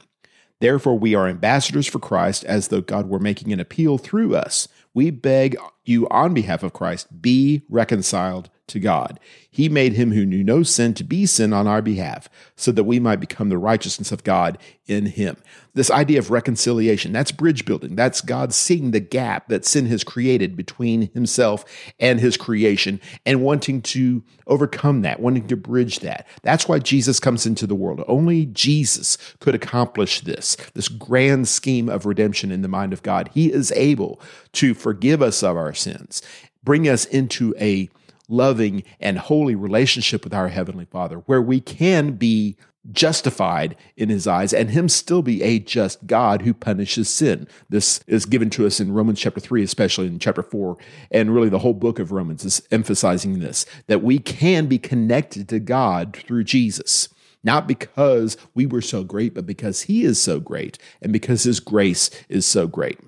Therefore 0.62 0.98
we 0.98 1.14
are 1.14 1.28
ambassadors 1.28 1.88
for 1.88 2.00
christ 2.00 2.44
as 2.46 2.70
though 2.70 2.82
god 2.82 3.08
were 3.10 3.20
making 3.20 3.54
an 3.54 3.60
appeal 3.60 3.98
through 3.98 4.36
us 4.36 4.68
we 4.96 5.12
beg 5.12 5.56
you 5.84 6.08
on 6.10 6.34
behalf 6.34 6.64
of 6.64 6.74
Christ, 6.74 7.22
be 7.22 7.62
reconciled 7.70 8.50
to 8.68 8.80
God. 8.80 9.20
He 9.50 9.70
made 9.70 9.94
him 9.94 10.12
who 10.12 10.26
knew 10.26 10.44
no 10.44 10.64
sin 10.64 10.94
to 10.96 11.04
be 11.04 11.26
sin 11.26 11.54
on 11.54 11.68
our 11.68 11.82
behalf, 11.82 12.28
so 12.56 12.72
that 12.72 12.84
we 12.84 13.00
might 13.00 13.20
become 13.20 13.50
the 13.50 13.58
righteousness 13.58 14.12
of 14.12 14.24
God 14.24 14.58
in 14.86 15.06
him. 15.06 15.38
This 15.74 15.92
idea 15.92 16.20
of 16.20 16.32
reconciliation, 16.32 17.12
that's 17.12 17.32
bridge 17.32 17.66
building. 17.66 17.96
That's 17.96 18.22
God 18.22 18.54
seeing 18.54 18.92
the 18.92 19.00
gap 19.00 19.48
that 19.48 19.66
sin 19.66 19.86
has 19.88 20.04
created 20.04 20.56
between 20.56 21.10
himself 21.14 21.66
and 22.00 22.20
his 22.20 22.38
creation 22.38 23.00
and 23.26 23.44
wanting 23.44 23.82
to 23.84 24.24
overcome 24.48 25.02
that, 25.02 25.20
wanting 25.20 25.48
to 25.48 25.58
bridge 25.58 26.00
that. 26.00 26.28
That's 26.44 26.68
why 26.68 26.80
Jesus 26.80 27.20
comes 27.20 27.46
into 27.46 27.68
the 27.68 27.76
world. 27.76 28.04
Only 28.08 28.46
Jesus 28.48 29.18
could 29.40 29.56
accomplish 29.56 30.22
this, 30.22 30.56
this 30.74 30.88
grand 30.88 31.48
scheme 31.48 31.90
of 31.90 32.06
redemption 32.06 32.52
in 32.52 32.62
the 32.62 32.68
mind 32.68 32.94
of 32.94 33.04
God. 33.04 33.30
He 33.34 33.52
is 33.52 33.72
able 33.74 34.20
to 34.54 34.74
forgive 34.74 35.22
us 35.22 35.44
of 35.44 35.58
our 35.58 35.74
sins, 35.74 36.22
bring 36.64 36.88
us 36.88 37.06
into 37.06 37.54
a 37.60 37.90
loving, 38.30 38.84
and 39.00 39.18
holy 39.18 39.56
relationship 39.56 40.24
with 40.24 40.34
our 40.34 40.50
Heavenly 40.50 40.86
Father, 40.86 41.18
where 41.26 41.42
we 41.42 41.60
can 41.60 42.14
be 42.14 42.58
justified 42.92 43.76
in 43.98 44.10
his 44.10 44.28
eyes 44.28 44.54
and 44.54 44.70
him 44.70 44.88
still 44.88 45.22
be 45.22 45.42
a 45.42 45.60
just 45.60 46.06
God 46.06 46.44
who 46.44 46.54
punishes 46.54 47.10
sin. 47.10 47.48
This 47.70 48.00
is 48.08 48.26
given 48.26 48.50
to 48.52 48.66
us 48.66 48.80
in 48.80 48.94
Romans 48.94 49.20
chapter 49.20 49.40
3, 49.40 49.64
especially 49.64 50.08
in 50.08 50.20
chapter 50.20 50.44
4, 50.44 50.78
and 51.12 51.34
really 51.34 51.50
the 51.50 51.60
whole 51.60 51.74
book 51.74 52.00
of 52.00 52.12
Romans 52.12 52.46
is 52.46 52.62
emphasizing 52.72 53.40
this 53.40 53.66
that 53.88 54.04
we 54.04 54.20
can 54.20 54.68
be 54.68 54.78
connected 54.78 55.50
to 55.50 55.60
God 55.60 56.16
through 56.16 56.44
Jesus. 56.44 57.10
Not 57.44 57.68
because 57.68 58.38
we 58.56 58.66
were 58.66 58.82
so 58.82 59.04
great, 59.04 59.36
but 59.36 59.46
because 59.46 59.84
he 59.84 60.04
is 60.04 60.20
so 60.20 60.40
great 60.40 60.80
and 61.00 61.14
because 61.14 61.44
his 61.44 61.60
grace 61.60 62.10
is 62.28 62.44
so 62.46 62.68
great. 62.68 63.00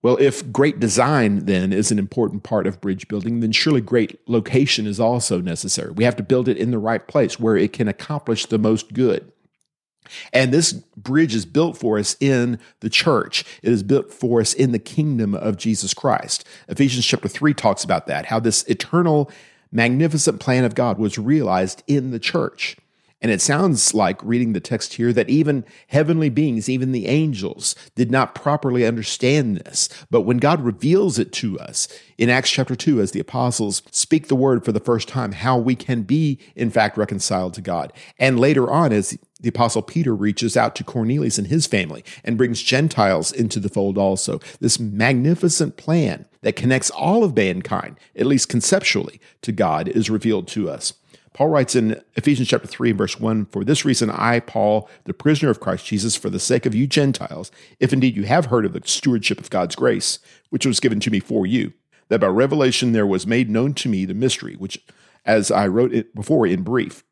Well, 0.00 0.16
if 0.20 0.52
great 0.52 0.78
design 0.78 1.46
then 1.46 1.72
is 1.72 1.90
an 1.90 1.98
important 1.98 2.44
part 2.44 2.66
of 2.66 2.80
bridge 2.80 3.08
building, 3.08 3.40
then 3.40 3.50
surely 3.50 3.80
great 3.80 4.20
location 4.28 4.86
is 4.86 5.00
also 5.00 5.40
necessary. 5.40 5.90
We 5.90 6.04
have 6.04 6.16
to 6.16 6.22
build 6.22 6.48
it 6.48 6.56
in 6.56 6.70
the 6.70 6.78
right 6.78 7.06
place 7.06 7.40
where 7.40 7.56
it 7.56 7.72
can 7.72 7.88
accomplish 7.88 8.46
the 8.46 8.58
most 8.58 8.94
good. 8.94 9.32
And 10.32 10.52
this 10.52 10.72
bridge 10.72 11.34
is 11.34 11.44
built 11.44 11.76
for 11.76 11.98
us 11.98 12.16
in 12.20 12.58
the 12.80 12.88
church. 12.88 13.44
It 13.62 13.72
is 13.72 13.82
built 13.82 14.12
for 14.12 14.40
us 14.40 14.54
in 14.54 14.72
the 14.72 14.78
kingdom 14.78 15.34
of 15.34 15.56
Jesus 15.56 15.92
Christ. 15.92 16.46
Ephesians 16.68 17.04
chapter 17.04 17.28
3 17.28 17.52
talks 17.52 17.84
about 17.84 18.06
that, 18.06 18.26
how 18.26 18.40
this 18.40 18.62
eternal 18.64 19.30
magnificent 19.70 20.40
plan 20.40 20.64
of 20.64 20.74
God 20.74 20.98
was 20.98 21.18
realized 21.18 21.82
in 21.86 22.10
the 22.10 22.18
church. 22.18 22.76
And 23.20 23.32
it 23.32 23.40
sounds 23.40 23.94
like 23.94 24.22
reading 24.22 24.52
the 24.52 24.60
text 24.60 24.94
here 24.94 25.12
that 25.12 25.28
even 25.28 25.64
heavenly 25.88 26.28
beings, 26.28 26.68
even 26.68 26.92
the 26.92 27.06
angels, 27.06 27.74
did 27.96 28.12
not 28.12 28.34
properly 28.34 28.86
understand 28.86 29.58
this. 29.58 29.88
But 30.10 30.20
when 30.20 30.38
God 30.38 30.60
reveals 30.60 31.18
it 31.18 31.32
to 31.34 31.58
us 31.58 31.88
in 32.16 32.30
Acts 32.30 32.50
chapter 32.50 32.76
2, 32.76 33.00
as 33.00 33.10
the 33.10 33.20
apostles 33.20 33.82
speak 33.90 34.28
the 34.28 34.36
word 34.36 34.64
for 34.64 34.70
the 34.70 34.78
first 34.78 35.08
time, 35.08 35.32
how 35.32 35.58
we 35.58 35.74
can 35.74 36.02
be, 36.02 36.38
in 36.54 36.70
fact, 36.70 36.96
reconciled 36.96 37.54
to 37.54 37.60
God. 37.60 37.92
And 38.20 38.38
later 38.38 38.70
on, 38.70 38.92
as 38.92 39.18
the 39.40 39.48
apostle 39.48 39.82
Peter 39.82 40.14
reaches 40.14 40.56
out 40.56 40.74
to 40.76 40.84
Cornelius 40.84 41.38
and 41.38 41.46
his 41.46 41.66
family 41.66 42.04
and 42.24 42.36
brings 42.36 42.62
Gentiles 42.62 43.30
into 43.30 43.60
the 43.60 43.68
fold 43.68 43.96
also. 43.96 44.40
This 44.60 44.80
magnificent 44.80 45.76
plan 45.76 46.26
that 46.42 46.56
connects 46.56 46.90
all 46.90 47.22
of 47.22 47.36
mankind, 47.36 47.98
at 48.16 48.26
least 48.26 48.48
conceptually, 48.48 49.20
to 49.42 49.52
God 49.52 49.88
is 49.88 50.10
revealed 50.10 50.48
to 50.48 50.68
us. 50.68 50.94
Paul 51.38 51.50
writes 51.50 51.76
in 51.76 52.02
Ephesians 52.16 52.48
chapter 52.48 52.66
3 52.66 52.90
verse 52.90 53.20
1, 53.20 53.46
For 53.46 53.62
this 53.62 53.84
reason 53.84 54.10
I, 54.10 54.40
Paul, 54.40 54.90
the 55.04 55.14
prisoner 55.14 55.52
of 55.52 55.60
Christ 55.60 55.86
Jesus, 55.86 56.16
for 56.16 56.30
the 56.30 56.40
sake 56.40 56.66
of 56.66 56.74
you 56.74 56.88
Gentiles, 56.88 57.52
if 57.78 57.92
indeed 57.92 58.16
you 58.16 58.24
have 58.24 58.46
heard 58.46 58.66
of 58.66 58.72
the 58.72 58.82
stewardship 58.84 59.38
of 59.38 59.48
God's 59.48 59.76
grace, 59.76 60.18
which 60.50 60.66
was 60.66 60.80
given 60.80 60.98
to 60.98 61.12
me 61.12 61.20
for 61.20 61.46
you, 61.46 61.74
that 62.08 62.18
by 62.18 62.26
revelation 62.26 62.90
there 62.90 63.06
was 63.06 63.24
made 63.24 63.48
known 63.48 63.72
to 63.74 63.88
me 63.88 64.04
the 64.04 64.14
mystery, 64.14 64.56
which 64.56 64.84
as 65.24 65.52
I 65.52 65.68
wrote 65.68 65.94
it 65.94 66.12
before 66.12 66.44
in 66.44 66.62
brief, 66.62 67.04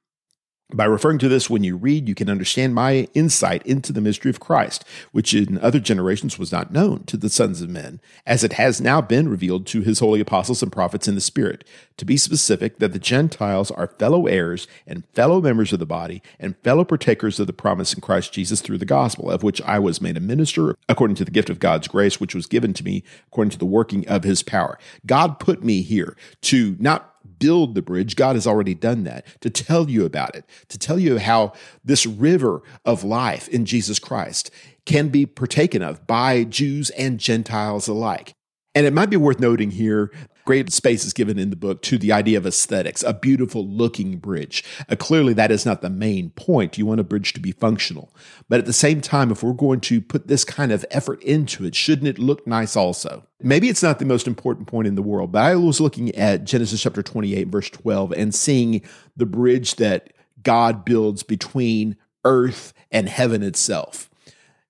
by 0.73 0.85
referring 0.85 1.19
to 1.19 1.29
this, 1.29 1.49
when 1.49 1.63
you 1.63 1.77
read, 1.77 2.09
you 2.09 2.15
can 2.15 2.29
understand 2.29 2.75
my 2.75 3.07
insight 3.15 3.65
into 3.65 3.93
the 3.93 4.01
mystery 4.01 4.31
of 4.31 4.41
Christ, 4.41 4.85
which 5.13 5.33
in 5.33 5.59
other 5.59 5.79
generations 5.79 6.41
was 6.41 6.51
not 6.51 6.73
known 6.73 7.05
to 7.05 7.17
the 7.17 7.29
sons 7.29 7.63
of 7.63 7.71
men, 7.71 8.01
as 8.27 8.43
it 8.43 8.55
has 8.55 8.81
now 8.81 9.01
been 9.01 9.29
revealed 9.29 9.65
to 9.69 9.83
his 9.83 10.01
holy 10.01 10.19
apostles 10.19 10.65
and 10.65 10.73
prophets 10.73 11.07
in 11.07 11.15
the 11.15 11.21
Spirit. 11.21 11.65
To 11.99 12.05
be 12.05 12.17
specific, 12.17 12.81
that 12.81 12.93
the 12.93 12.99
Gentiles 12.99 13.71
are 13.71 13.87
fellow 13.87 14.27
heirs 14.27 14.67
and 14.89 15.07
fellow 15.15 15.41
members 15.41 15.73
of 15.73 15.79
the 15.79 15.87
body 15.87 16.21
and 16.41 16.59
fellow 16.65 16.85
partakers 16.85 17.39
of 17.39 17.47
the 17.47 17.53
promise 17.53 17.95
in 17.95 18.01
Christ 18.01 18.33
Jesus 18.33 18.61
through 18.61 18.79
the 18.79 18.85
gospel, 18.85 19.31
of 19.31 19.45
which 19.45 19.63
I 19.63 19.79
was 19.79 20.01
made 20.01 20.17
a 20.17 20.21
minister 20.21 20.77
according 20.89 21.15
to 21.17 21.25
the 21.25 21.31
gift 21.31 21.49
of 21.49 21.61
God's 21.61 21.87
grace, 21.87 22.19
which 22.19 22.35
was 22.35 22.47
given 22.47 22.73
to 22.75 22.85
me 22.85 23.05
according 23.29 23.53
to 23.53 23.59
the 23.59 23.67
working 23.67 24.07
of 24.09 24.25
his 24.25 24.43
power. 24.43 24.79
God 25.07 25.39
put 25.39 25.63
me 25.63 25.83
here 25.83 26.17
to 26.43 26.77
not 26.81 27.16
build 27.27 27.75
the 27.75 27.83
bridge. 27.83 28.17
God 28.17 28.37
has 28.37 28.47
already 28.47 28.75
done 28.75 29.05
that 29.05 29.27
to 29.41 29.51
tell 29.51 29.91
you 29.91 30.05
about 30.05 30.35
it, 30.35 30.45
to 30.69 30.79
tell 30.79 30.99
you 30.99 31.19
how 31.19 31.53
this 31.85 32.07
river 32.07 32.63
of 32.85 33.05
life 33.05 33.49
in 33.49 33.65
Jesus 33.67 33.99
Christ 33.99 34.51
can 34.85 35.09
be 35.09 35.27
partaken 35.27 35.83
of 35.83 36.07
by 36.07 36.45
Jews 36.45 36.91
and 36.91 37.19
Gentiles 37.19 37.89
alike. 37.89 38.33
And 38.75 38.87
it 38.87 38.93
might 38.93 39.11
be 39.11 39.17
worth 39.17 39.41
noting 39.41 39.71
here 39.73 40.11
great 40.47 40.73
space 40.73 41.05
is 41.05 41.13
given 41.13 41.39
in 41.39 41.51
the 41.51 41.57
book 41.57 41.83
to 41.83 41.99
the 41.99 42.13
idea 42.13 42.39
of 42.39 42.47
aesthetics, 42.47 43.03
a 43.03 43.13
beautiful 43.13 43.69
looking 43.69 44.17
bridge. 44.17 44.65
Uh, 44.89 44.97
clearly, 44.97 45.35
that 45.35 45.51
is 45.51 45.67
not 45.67 45.83
the 45.83 45.91
main 45.91 46.31
point. 46.31 46.79
You 46.79 46.87
want 46.87 47.01
a 47.01 47.05
bridge 47.05 47.35
to 47.35 47.41
be 47.41 47.53
functional. 47.53 48.15
But 48.49 48.61
at 48.61 48.65
the 48.65 48.73
same 48.73 49.03
time, 49.03 49.31
if 49.31 49.43
we're 49.43 49.53
going 49.53 49.81
to 49.83 50.01
put 50.01 50.29
this 50.29 50.45
kind 50.45 50.73
of 50.73 50.87
effort 50.91 51.23
into 51.23 51.67
it, 51.67 51.75
shouldn't 51.75 52.09
it 52.09 52.19
look 52.19 52.47
nice 52.47 52.77
also? 52.77 53.27
Maybe 53.43 53.69
it's 53.69 53.83
not 53.83 53.99
the 53.99 54.07
most 54.07 54.27
important 54.27 54.69
point 54.69 54.87
in 54.87 54.95
the 54.95 55.03
world, 55.03 55.33
but 55.33 55.43
I 55.43 55.57
was 55.57 55.81
looking 55.81 56.15
at 56.15 56.45
Genesis 56.45 56.81
chapter 56.81 57.03
28, 57.03 57.49
verse 57.49 57.69
12, 57.69 58.13
and 58.13 58.35
seeing 58.35 58.81
the 59.17 59.27
bridge 59.27 59.75
that 59.75 60.13
God 60.43 60.85
builds 60.85 61.23
between 61.23 61.97
earth 62.25 62.73
and 62.91 63.09
heaven 63.09 63.43
itself 63.43 64.09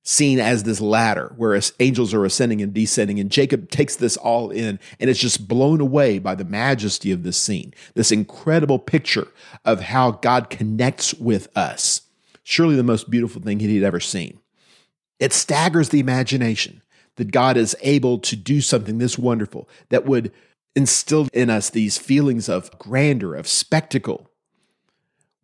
seen 0.06 0.38
as 0.38 0.62
this 0.62 0.80
ladder 0.80 1.32
where 1.36 1.60
angels 1.80 2.14
are 2.14 2.24
ascending 2.24 2.62
and 2.62 2.72
descending. 2.72 3.18
And 3.18 3.28
Jacob 3.28 3.70
takes 3.70 3.96
this 3.96 4.16
all 4.16 4.50
in 4.50 4.78
and 5.00 5.10
is 5.10 5.18
just 5.18 5.48
blown 5.48 5.80
away 5.80 6.20
by 6.20 6.36
the 6.36 6.44
majesty 6.44 7.10
of 7.10 7.24
this 7.24 7.36
scene, 7.36 7.74
this 7.94 8.12
incredible 8.12 8.78
picture 8.78 9.26
of 9.64 9.80
how 9.80 10.12
God 10.12 10.48
connects 10.48 11.12
with 11.14 11.48
us. 11.56 12.02
Surely 12.44 12.76
the 12.76 12.84
most 12.84 13.10
beautiful 13.10 13.42
thing 13.42 13.58
he'd 13.58 13.82
ever 13.82 13.98
seen. 13.98 14.38
It 15.18 15.32
staggers 15.32 15.88
the 15.88 16.00
imagination 16.00 16.82
that 17.16 17.32
God 17.32 17.56
is 17.56 17.74
able 17.80 18.18
to 18.20 18.36
do 18.36 18.60
something 18.60 18.98
this 18.98 19.18
wonderful 19.18 19.68
that 19.88 20.06
would 20.06 20.30
instill 20.76 21.26
in 21.32 21.50
us 21.50 21.70
these 21.70 21.98
feelings 21.98 22.48
of 22.48 22.70
grandeur, 22.78 23.34
of 23.34 23.48
spectacle, 23.48 24.30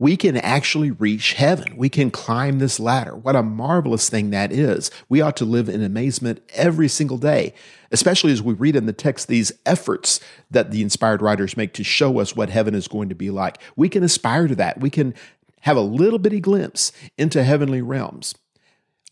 we 0.02 0.16
can 0.16 0.36
actually 0.36 0.90
reach 0.90 1.34
heaven. 1.34 1.76
We 1.76 1.88
can 1.88 2.10
climb 2.10 2.58
this 2.58 2.80
ladder. 2.80 3.14
What 3.14 3.36
a 3.36 3.42
marvelous 3.44 4.10
thing 4.10 4.30
that 4.30 4.50
is. 4.50 4.90
We 5.08 5.20
ought 5.20 5.36
to 5.36 5.44
live 5.44 5.68
in 5.68 5.80
amazement 5.80 6.42
every 6.54 6.88
single 6.88 7.18
day, 7.18 7.54
especially 7.92 8.32
as 8.32 8.42
we 8.42 8.52
read 8.52 8.74
in 8.74 8.86
the 8.86 8.92
text 8.92 9.28
these 9.28 9.52
efforts 9.64 10.18
that 10.50 10.72
the 10.72 10.82
inspired 10.82 11.22
writers 11.22 11.56
make 11.56 11.72
to 11.74 11.84
show 11.84 12.18
us 12.18 12.34
what 12.34 12.50
heaven 12.50 12.74
is 12.74 12.88
going 12.88 13.10
to 13.10 13.14
be 13.14 13.30
like. 13.30 13.58
We 13.76 13.88
can 13.88 14.02
aspire 14.02 14.48
to 14.48 14.56
that. 14.56 14.80
We 14.80 14.90
can 14.90 15.14
have 15.60 15.76
a 15.76 15.82
little 15.82 16.18
bitty 16.18 16.40
glimpse 16.40 16.90
into 17.16 17.44
heavenly 17.44 17.80
realms 17.80 18.34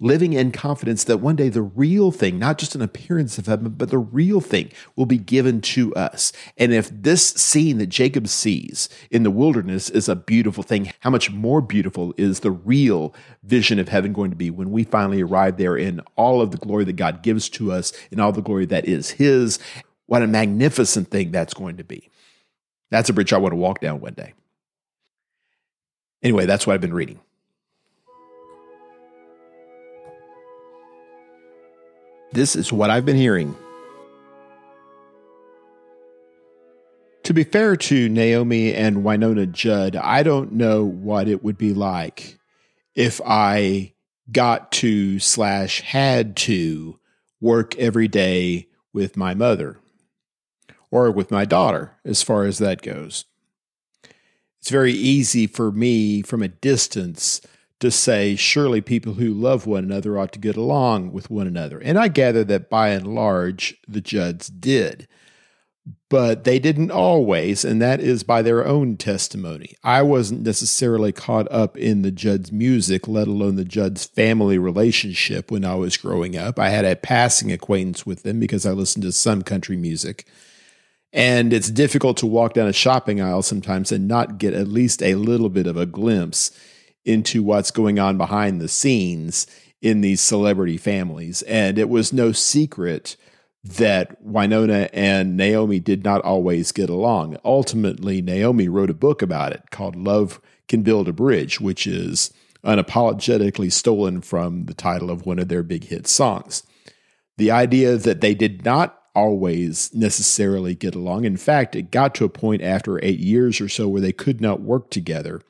living 0.00 0.33
in 0.33 0.50
confidence 0.50 1.04
that 1.04 1.19
one 1.19 1.37
day 1.37 1.50
the 1.50 1.62
real 1.62 2.11
thing, 2.11 2.38
not 2.38 2.59
just 2.59 2.75
an 2.75 2.80
appearance 2.80 3.37
of 3.37 3.47
heaven, 3.47 3.69
but 3.69 3.90
the 3.90 3.99
real 3.99 4.40
thing 4.40 4.71
will 4.97 5.07
be 5.07 5.19
given 5.19 5.61
to 5.61 5.95
us. 5.95 6.33
And 6.57 6.73
if 6.73 6.88
this 6.90 7.28
scene 7.28 7.78
that 7.78 7.88
Jacob 7.88 8.26
sees 8.26 8.88
in 9.11 9.23
the 9.23 9.30
wilderness 9.30 9.90
is 9.90 10.09
a 10.09 10.16
beautiful 10.16 10.62
thing, 10.62 10.92
how 11.00 11.11
much 11.11 11.30
more 11.30 11.61
beautiful 11.61 12.14
is 12.16 12.40
the 12.40 12.50
real 12.50 13.14
vision 13.42 13.78
of 13.78 13.90
heaven 13.90 14.14
going 14.14 14.30
to 14.30 14.37
be 14.37 14.50
when 14.50 14.71
we 14.71 14.85
finally 14.85 15.23
arrive 15.23 15.59
there 15.59 15.76
in 15.76 16.00
all 16.16 16.40
of 16.40 16.50
the 16.50 16.57
glory 16.57 16.85
that 16.85 16.95
God 16.95 17.23
gives 17.23 17.49
to 17.50 17.71
us, 17.71 17.92
and 18.11 18.21
all 18.21 18.33
the 18.33 18.40
glory 18.40 18.64
that 18.66 18.87
is 18.87 19.11
His? 19.11 19.59
What 20.07 20.23
a 20.23 20.26
magnificent 20.26 21.11
thing 21.11 21.30
that's 21.30 21.54
going 21.54 21.76
to 21.76 21.85
be. 21.85 22.11
That's 22.90 23.11
a 23.11 23.12
bridge 23.12 23.33
I 23.33 23.38
want 23.38 23.52
to 23.52 23.57
walk 23.57 23.80
down 23.80 24.00
one 24.00 24.14
day. 24.14 24.33
Anyway, 26.23 26.47
that's 26.47 26.66
what 26.66 26.75
I've 26.75 26.80
been 26.80 26.95
reading. 26.95 27.21
This 32.32 32.54
is 32.54 32.72
what 32.72 32.90
I've 32.90 33.04
been 33.04 33.16
hearing. 33.16 33.56
To 37.25 37.34
be 37.34 37.44
fair 37.44 37.76
to 37.76 38.08
Naomi 38.08 38.72
and 38.72 39.04
Winona 39.04 39.46
Judd, 39.46 39.96
I 39.96 40.22
don't 40.22 40.52
know 40.52 40.84
what 40.84 41.28
it 41.28 41.42
would 41.42 41.58
be 41.58 41.75
like 41.75 42.38
if 42.94 43.20
I 43.25 43.94
got 44.30 44.70
to 44.72 45.18
slash 45.18 45.80
had 45.80 46.37
to 46.37 46.99
work 47.40 47.76
every 47.78 48.08
day 48.08 48.68
with 48.92 49.16
my 49.16 49.34
mother 49.34 49.78
or 50.90 51.10
with 51.10 51.30
my 51.30 51.44
daughter, 51.44 51.96
as 52.04 52.22
far 52.22 52.44
as 52.44 52.58
that 52.58 52.82
goes. 52.82 53.25
It's 54.60 54.70
very 54.70 54.92
easy 54.92 55.46
for 55.46 55.72
me 55.72 56.22
from 56.22 56.42
a 56.42 56.49
distance 56.49 57.40
to 57.80 57.90
say, 57.90 58.37
surely 58.37 58.80
people 58.80 59.14
who 59.14 59.32
love 59.32 59.66
one 59.66 59.84
another 59.84 60.18
ought 60.18 60.32
to 60.32 60.38
get 60.38 60.56
along 60.56 61.12
with 61.12 61.30
one 61.30 61.46
another. 61.46 61.78
And 61.78 61.99
I 61.99 62.08
gather 62.08 62.44
that 62.44 62.70
by 62.70 62.90
and 62.90 63.14
large, 63.14 63.76
the 63.88 64.02
Judds 64.02 64.49
did. 64.49 65.08
But 66.10 66.44
they 66.44 66.58
didn't 66.58 66.90
always, 66.90 67.64
and 67.64 67.80
that 67.80 68.00
is 68.00 68.22
by 68.22 68.42
their 68.42 68.66
own 68.66 68.96
testimony. 68.96 69.76
I 69.82 70.02
wasn't 70.02 70.42
necessarily 70.42 71.10
caught 71.10 71.50
up 71.50 71.76
in 71.76 72.02
the 72.02 72.10
Judd's 72.10 72.52
music, 72.52 73.08
let 73.08 73.26
alone 73.26 73.56
the 73.56 73.64
Judd's 73.64 74.04
family 74.04 74.58
relationship 74.58 75.50
when 75.50 75.64
I 75.64 75.76
was 75.76 75.96
growing 75.96 76.37
up. 76.37 76.58
I 76.58 76.68
had 76.68 76.84
a 76.84 76.96
passing 76.96 77.50
acquaintance 77.50 78.04
with 78.04 78.25
them 78.25 78.40
because 78.40 78.66
I 78.66 78.72
listened 78.72 79.04
to 79.04 79.12
some 79.12 79.42
country 79.42 79.76
music. 79.76 80.26
And 81.12 81.52
it's 81.52 81.70
difficult 81.70 82.18
to 82.18 82.26
walk 82.26 82.52
down 82.54 82.68
a 82.68 82.72
shopping 82.72 83.20
aisle 83.20 83.42
sometimes 83.42 83.90
and 83.90 84.06
not 84.06 84.38
get 84.38 84.52
at 84.52 84.68
least 84.68 85.02
a 85.02 85.14
little 85.14 85.49
bit 85.49 85.66
of 85.66 85.76
a 85.76 85.87
glimpse 85.87 86.50
into 87.04 87.42
what's 87.42 87.71
going 87.71 87.99
on 87.99 88.19
behind 88.19 88.61
the 88.61 88.69
scenes 88.69 89.47
in 89.80 90.00
these 90.00 90.21
celebrity 90.21 90.76
families. 90.76 91.42
And 91.42 91.78
it 91.78 91.88
was 91.88 92.12
no 92.12 92.33
secret 92.33 93.16
that 93.62 94.21
Winona 94.23 94.88
and 94.92 95.37
Naomi 95.37 95.80
did 95.80 96.04
not 96.04 96.23
always 96.23 96.73
get 96.73 96.88
along. 96.88 97.37
Ultimately, 97.45 98.23
Naomi 98.23 98.69
wrote 98.69 98.90
a 98.90 98.95
book 98.95 99.23
about 99.23 99.52
it 99.52 99.71
called 99.71 99.97
Love 99.97 100.40
Can 100.69 100.83
Build 100.83 101.09
a 101.09 101.12
Bridge, 101.12 101.61
which 101.61 101.87
is 101.87 102.33
unapologetically 102.64 103.73
stolen 103.73 104.21
from 104.21 104.64
the 104.66 104.75
title 104.75 105.11
of 105.11 105.26
one 105.26 105.38
of 105.38 105.49
their 105.49 105.62
big 105.62 105.85
hit 105.85 106.07
songs. 106.07 106.62
The 107.37 107.50
idea 107.50 107.97
that 107.97 108.21
they 108.21 108.35
did 108.35 108.64
not 108.64 109.00
always 109.14 109.92
necessarily 109.95 110.75
get 110.75 110.95
along. 110.95 111.25
In 111.25 111.37
fact, 111.37 111.75
it 111.75 111.90
got 111.90 112.14
to 112.14 112.25
a 112.25 112.28
point 112.28 112.62
after 112.62 113.02
eight 113.04 113.19
years 113.19 113.61
or 113.61 113.69
so 113.69 113.88
where 113.88 114.00
they 114.00 114.12
could 114.12 114.40
not 114.40 114.61
work 114.61 114.90
together 114.90 115.42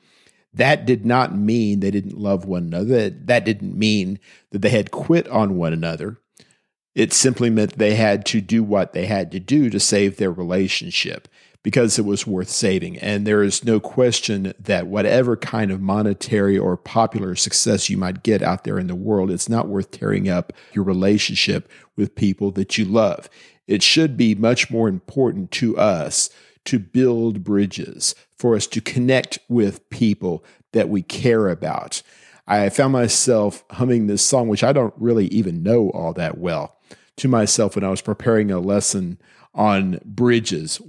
that 0.53 0.85
did 0.85 1.05
not 1.05 1.35
mean 1.35 1.79
they 1.79 1.91
didn't 1.91 2.17
love 2.17 2.45
one 2.45 2.63
another. 2.63 3.09
That 3.09 3.45
didn't 3.45 3.77
mean 3.77 4.19
that 4.51 4.61
they 4.61 4.69
had 4.69 4.91
quit 4.91 5.27
on 5.29 5.55
one 5.55 5.73
another. 5.73 6.17
It 6.93 7.13
simply 7.13 7.49
meant 7.49 7.77
they 7.77 7.95
had 7.95 8.25
to 8.27 8.41
do 8.41 8.63
what 8.63 8.91
they 8.91 9.05
had 9.05 9.31
to 9.31 9.39
do 9.39 9.69
to 9.69 9.79
save 9.79 10.17
their 10.17 10.31
relationship 10.31 11.29
because 11.63 11.97
it 11.97 12.05
was 12.05 12.27
worth 12.27 12.49
saving. 12.49 12.97
And 12.97 13.25
there 13.25 13.43
is 13.43 13.63
no 13.63 13.79
question 13.79 14.53
that 14.59 14.87
whatever 14.87 15.37
kind 15.37 15.71
of 15.71 15.79
monetary 15.79 16.57
or 16.57 16.75
popular 16.75 17.35
success 17.35 17.89
you 17.89 17.97
might 17.97 18.23
get 18.23 18.41
out 18.41 18.63
there 18.63 18.79
in 18.79 18.87
the 18.87 18.95
world, 18.95 19.31
it's 19.31 19.47
not 19.47 19.67
worth 19.67 19.91
tearing 19.91 20.27
up 20.27 20.51
your 20.73 20.83
relationship 20.83 21.69
with 21.95 22.15
people 22.15 22.51
that 22.51 22.77
you 22.77 22.85
love. 22.85 23.29
It 23.67 23.83
should 23.83 24.17
be 24.17 24.35
much 24.35 24.69
more 24.71 24.89
important 24.89 25.51
to 25.51 25.77
us 25.77 26.29
to 26.65 26.79
build 26.79 27.43
bridges, 27.43 28.15
for 28.37 28.55
us 28.55 28.67
to 28.67 28.81
connect 28.81 29.39
with 29.49 29.87
people 29.89 30.43
that 30.73 30.89
we 30.89 31.01
care 31.01 31.47
about. 31.47 32.01
I 32.47 32.69
found 32.69 32.93
myself 32.93 33.63
humming 33.71 34.07
this 34.07 34.25
song, 34.25 34.47
which 34.47 34.63
I 34.63 34.73
don't 34.73 34.93
really 34.97 35.27
even 35.27 35.63
know 35.63 35.89
all 35.91 36.13
that 36.13 36.37
well, 36.37 36.77
to 37.17 37.27
myself 37.27 37.75
when 37.75 37.83
I 37.83 37.89
was 37.89 38.01
preparing 38.01 38.51
a 38.51 38.59
lesson 38.59 39.19
on 39.53 39.99
bridges. 40.03 40.81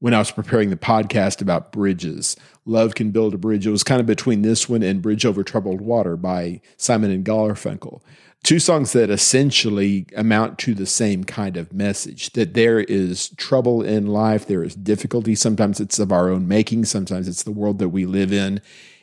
When 0.00 0.14
I 0.14 0.18
was 0.18 0.30
preparing 0.30 0.70
the 0.70 0.76
podcast 0.76 1.42
about 1.42 1.72
bridges, 1.72 2.34
Love 2.64 2.94
Can 2.94 3.10
Build 3.10 3.34
a 3.34 3.38
Bridge. 3.38 3.66
It 3.66 3.70
was 3.70 3.84
kind 3.84 4.00
of 4.00 4.06
between 4.06 4.42
this 4.42 4.68
one 4.68 4.82
and 4.82 5.02
Bridge 5.02 5.26
Over 5.26 5.42
Troubled 5.44 5.82
Water 5.82 6.16
by 6.16 6.62
Simon 6.78 7.10
and 7.10 7.24
Garfunkel. 7.24 8.00
Two 8.42 8.58
songs 8.58 8.92
that 8.92 9.10
essentially 9.10 10.06
amount 10.16 10.58
to 10.60 10.74
the 10.74 10.86
same 10.86 11.24
kind 11.24 11.56
of 11.56 11.72
message 11.72 12.32
that 12.32 12.54
there 12.54 12.80
is 12.80 13.28
trouble 13.36 13.82
in 13.82 14.06
life, 14.06 14.46
there 14.46 14.64
is 14.64 14.74
difficulty. 14.74 15.34
Sometimes 15.34 15.78
it's 15.78 15.98
of 15.98 16.10
our 16.10 16.30
own 16.30 16.48
making, 16.48 16.86
sometimes 16.86 17.28
it's 17.28 17.42
the 17.42 17.52
world 17.52 17.78
that 17.78 17.90
we 17.90 18.06
live 18.06 18.32
in. 18.32 18.60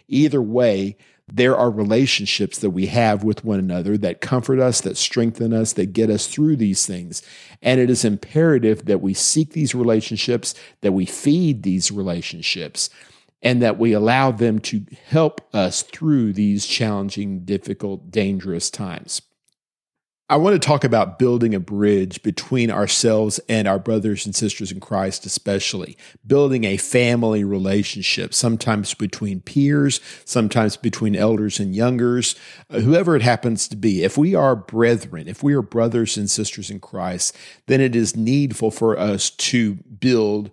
Either 0.07 0.41
way, 0.41 0.97
there 1.31 1.57
are 1.57 1.69
relationships 1.69 2.59
that 2.59 2.69
we 2.69 2.87
have 2.87 3.23
with 3.23 3.43
one 3.43 3.59
another 3.59 3.97
that 3.97 4.21
comfort 4.21 4.59
us, 4.59 4.81
that 4.81 4.97
strengthen 4.97 5.53
us, 5.53 5.73
that 5.73 5.93
get 5.93 6.09
us 6.09 6.25
through 6.25 6.55
these 6.55 6.85
things. 6.85 7.21
And 7.61 7.79
it 7.79 7.89
is 7.89 8.05
imperative 8.05 8.85
that 8.85 9.01
we 9.01 9.13
seek 9.13 9.51
these 9.51 9.75
relationships, 9.75 10.55
that 10.81 10.93
we 10.93 11.05
feed 11.05 11.63
these 11.63 11.91
relationships, 11.91 12.89
and 13.41 13.61
that 13.61 13.77
we 13.77 13.91
allow 13.93 14.31
them 14.31 14.59
to 14.59 14.85
help 15.05 15.41
us 15.53 15.83
through 15.83 16.33
these 16.33 16.65
challenging, 16.65 17.41
difficult, 17.43 18.09
dangerous 18.09 18.69
times. 18.69 19.21
I 20.29 20.35
want 20.35 20.61
to 20.61 20.67
talk 20.67 20.83
about 20.83 21.17
building 21.17 21.55
a 21.55 21.59
bridge 21.59 22.21
between 22.21 22.69
ourselves 22.69 23.39
and 23.47 23.65
our 23.65 23.79
brothers 23.79 24.25
and 24.25 24.35
sisters 24.35 24.73
in 24.73 24.81
Christ, 24.81 25.25
especially 25.25 25.97
building 26.25 26.65
a 26.65 26.75
family 26.75 27.45
relationship, 27.45 28.33
sometimes 28.33 28.93
between 28.93 29.39
peers, 29.39 30.01
sometimes 30.25 30.75
between 30.75 31.15
elders 31.15 31.61
and 31.61 31.73
youngers, 31.73 32.35
uh, 32.69 32.81
whoever 32.81 33.15
it 33.15 33.21
happens 33.21 33.69
to 33.69 33.77
be. 33.77 34.03
If 34.03 34.17
we 34.17 34.35
are 34.35 34.53
brethren, 34.53 35.29
if 35.29 35.43
we 35.43 35.53
are 35.53 35.61
brothers 35.61 36.17
and 36.17 36.29
sisters 36.29 36.69
in 36.69 36.81
Christ, 36.81 37.33
then 37.67 37.79
it 37.79 37.95
is 37.95 38.17
needful 38.17 38.71
for 38.71 38.99
us 38.99 39.29
to 39.29 39.75
build 39.75 40.51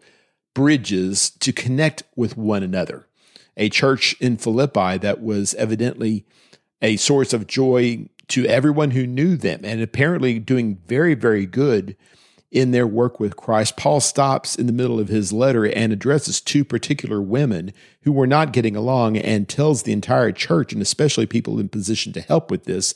bridges 0.54 1.30
to 1.40 1.52
connect 1.52 2.04
with 2.14 2.36
one 2.36 2.62
another. 2.62 3.08
A 3.56 3.70
church 3.70 4.14
in 4.20 4.36
Philippi 4.36 4.98
that 4.98 5.20
was 5.20 5.52
evidently 5.54 6.24
a 6.80 6.96
source 6.96 7.32
of 7.32 7.48
joy 7.48 8.08
to 8.28 8.46
everyone 8.46 8.92
who 8.92 9.06
knew 9.06 9.36
them 9.36 9.60
and 9.64 9.80
apparently 9.80 10.38
doing 10.38 10.78
very, 10.86 11.14
very 11.14 11.46
good 11.46 11.96
in 12.54 12.70
their 12.70 12.86
work 12.86 13.18
with 13.18 13.36
Christ. 13.36 13.76
Paul 13.76 14.00
stops 14.00 14.54
in 14.54 14.66
the 14.66 14.72
middle 14.72 15.00
of 15.00 15.08
his 15.08 15.32
letter 15.32 15.66
and 15.66 15.92
addresses 15.92 16.40
two 16.40 16.64
particular 16.64 17.20
women 17.20 17.72
who 18.02 18.12
were 18.12 18.28
not 18.28 18.52
getting 18.52 18.76
along 18.76 19.16
and 19.18 19.48
tells 19.48 19.82
the 19.82 19.92
entire 19.92 20.30
church, 20.30 20.72
and 20.72 20.80
especially 20.80 21.26
people 21.26 21.58
in 21.58 21.68
position 21.68 22.12
to 22.12 22.20
help 22.20 22.52
with 22.52 22.64
this, 22.64 22.94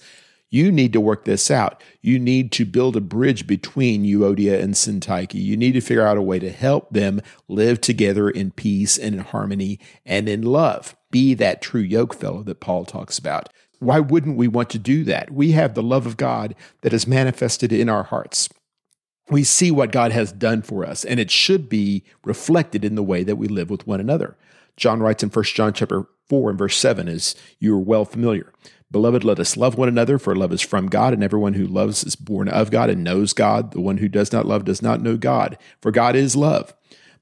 you 0.49 0.71
need 0.73 0.93
to 0.93 1.01
work 1.01 1.25
this 1.25 1.51
out. 1.51 1.83
You 2.01 2.19
need 2.19 2.53
to 2.53 2.65
build 2.65 2.97
a 2.97 3.01
bridge 3.01 3.47
between 3.47 4.05
Euodia 4.05 4.63
and 4.63 4.75
Syntyche. 4.75 5.35
You 5.35 5.57
need 5.57 5.73
to 5.73 5.81
figure 5.81 6.07
out 6.07 6.17
a 6.17 6.23
way 6.23 6.39
to 6.39 6.51
help 6.51 6.91
them 6.91 7.21
live 7.49 7.81
together 7.81 8.31
in 8.31 8.53
peace 8.53 8.97
and 8.97 9.17
in 9.17 9.21
harmony 9.23 9.81
and 10.07 10.29
in 10.29 10.43
love. 10.43 10.97
Be 11.11 11.35
that 11.35 11.61
true 11.61 11.81
yoke 11.81 12.15
fellow 12.15 12.43
that 12.45 12.61
Paul 12.61 12.85
talks 12.85 13.19
about 13.19 13.51
why 13.81 14.01
wouldn't 14.01 14.37
we 14.37 14.49
want 14.49 14.71
to 14.71 14.79
do 14.79 15.05
that? 15.05 15.31
We 15.31 15.53
have 15.53 15.75
the 15.75 15.83
love 15.83 16.07
of 16.07 16.17
God 16.17 16.55
that 16.81 16.93
is 16.93 17.07
manifested 17.07 17.73
in 17.73 17.89
our 17.89 18.05
hearts. 18.05 18.49
We 19.31 19.45
see 19.45 19.71
what 19.71 19.93
God 19.93 20.11
has 20.13 20.33
done 20.33 20.63
for 20.63 20.85
us, 20.85 21.05
and 21.05 21.21
it 21.21 21.31
should 21.31 21.69
be 21.69 22.03
reflected 22.25 22.85
in 22.85 22.95
the 22.95 23.03
way 23.03 23.23
that 23.25 23.37
we 23.37 23.47
live 23.47 23.71
with 23.71 23.87
one 23.87 24.01
another. 24.01 24.37
John 24.77 25.01
writes 25.01 25.23
in 25.23 25.29
1 25.29 25.45
John 25.45 25.73
chapter 25.73 26.07
4 26.29 26.51
and 26.51 26.59
verse 26.59 26.77
7, 26.77 27.09
as 27.09 27.35
you 27.59 27.75
are 27.75 27.81
well 27.81 28.05
familiar. 28.05 28.53
Beloved, 28.91 29.23
let 29.23 29.39
us 29.39 29.57
love 29.57 29.77
one 29.77 29.89
another, 29.89 30.19
for 30.19 30.35
love 30.35 30.53
is 30.53 30.63
from 30.63 30.87
God, 30.87 31.13
and 31.13 31.23
everyone 31.23 31.55
who 31.55 31.67
loves 31.67 32.05
is 32.05 32.17
born 32.17 32.49
of 32.49 32.71
God 32.71 32.89
and 32.89 33.05
knows 33.05 33.35
God. 33.35 33.73
The 33.73 33.83
one 33.83 33.99
who 33.99 34.09
does 34.09 34.33
not 34.33 34.47
love 34.47 34.65
does 34.65 34.81
not 34.81 35.03
know 35.03 35.19
God, 35.19 35.59
for 35.83 35.91
God 35.91 36.17
is 36.17 36.35
love. 36.35 36.73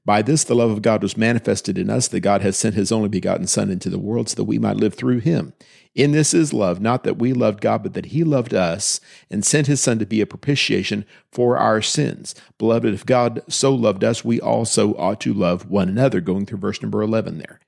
By 0.07 0.21
this, 0.21 0.45
the 0.45 0.55
love 0.55 0.71
of 0.71 0.81
God 0.81 1.03
was 1.03 1.17
manifested 1.17 1.77
in 1.77 1.89
us, 1.89 2.07
that 2.07 2.21
God 2.21 2.41
has 2.41 2.55
sent 2.55 2.75
his 2.75 2.93
only 2.93 3.09
begotten 3.09 3.45
Son 3.45 3.69
into 3.69 3.89
the 3.89 3.99
world 3.99 4.29
so 4.29 4.35
that 4.37 4.45
we 4.45 4.57
might 4.57 4.77
live 4.77 4.93
through 4.93 5.19
him. 5.19 5.51
In 5.95 6.13
this 6.13 6.33
is 6.33 6.53
love, 6.53 6.79
not 6.79 7.03
that 7.03 7.17
we 7.17 7.33
loved 7.33 7.59
God, 7.59 7.83
but 7.83 7.93
that 7.93 8.05
he 8.05 8.23
loved 8.23 8.53
us 8.53 9.01
and 9.29 9.45
sent 9.45 9.67
his 9.67 9.81
Son 9.81 9.99
to 9.99 10.05
be 10.05 10.21
a 10.21 10.25
propitiation 10.25 11.03
for 11.29 11.57
our 11.57 11.81
sins. 11.81 12.35
Beloved, 12.57 12.93
if 12.93 13.05
God 13.05 13.41
so 13.49 13.75
loved 13.75 14.01
us, 14.01 14.23
we 14.23 14.39
also 14.39 14.95
ought 14.95 15.19
to 15.19 15.33
love 15.33 15.69
one 15.69 15.89
another. 15.89 16.21
Going 16.21 16.45
through 16.45 16.59
verse 16.59 16.81
number 16.81 17.01
11 17.01 17.39
there. 17.39 17.59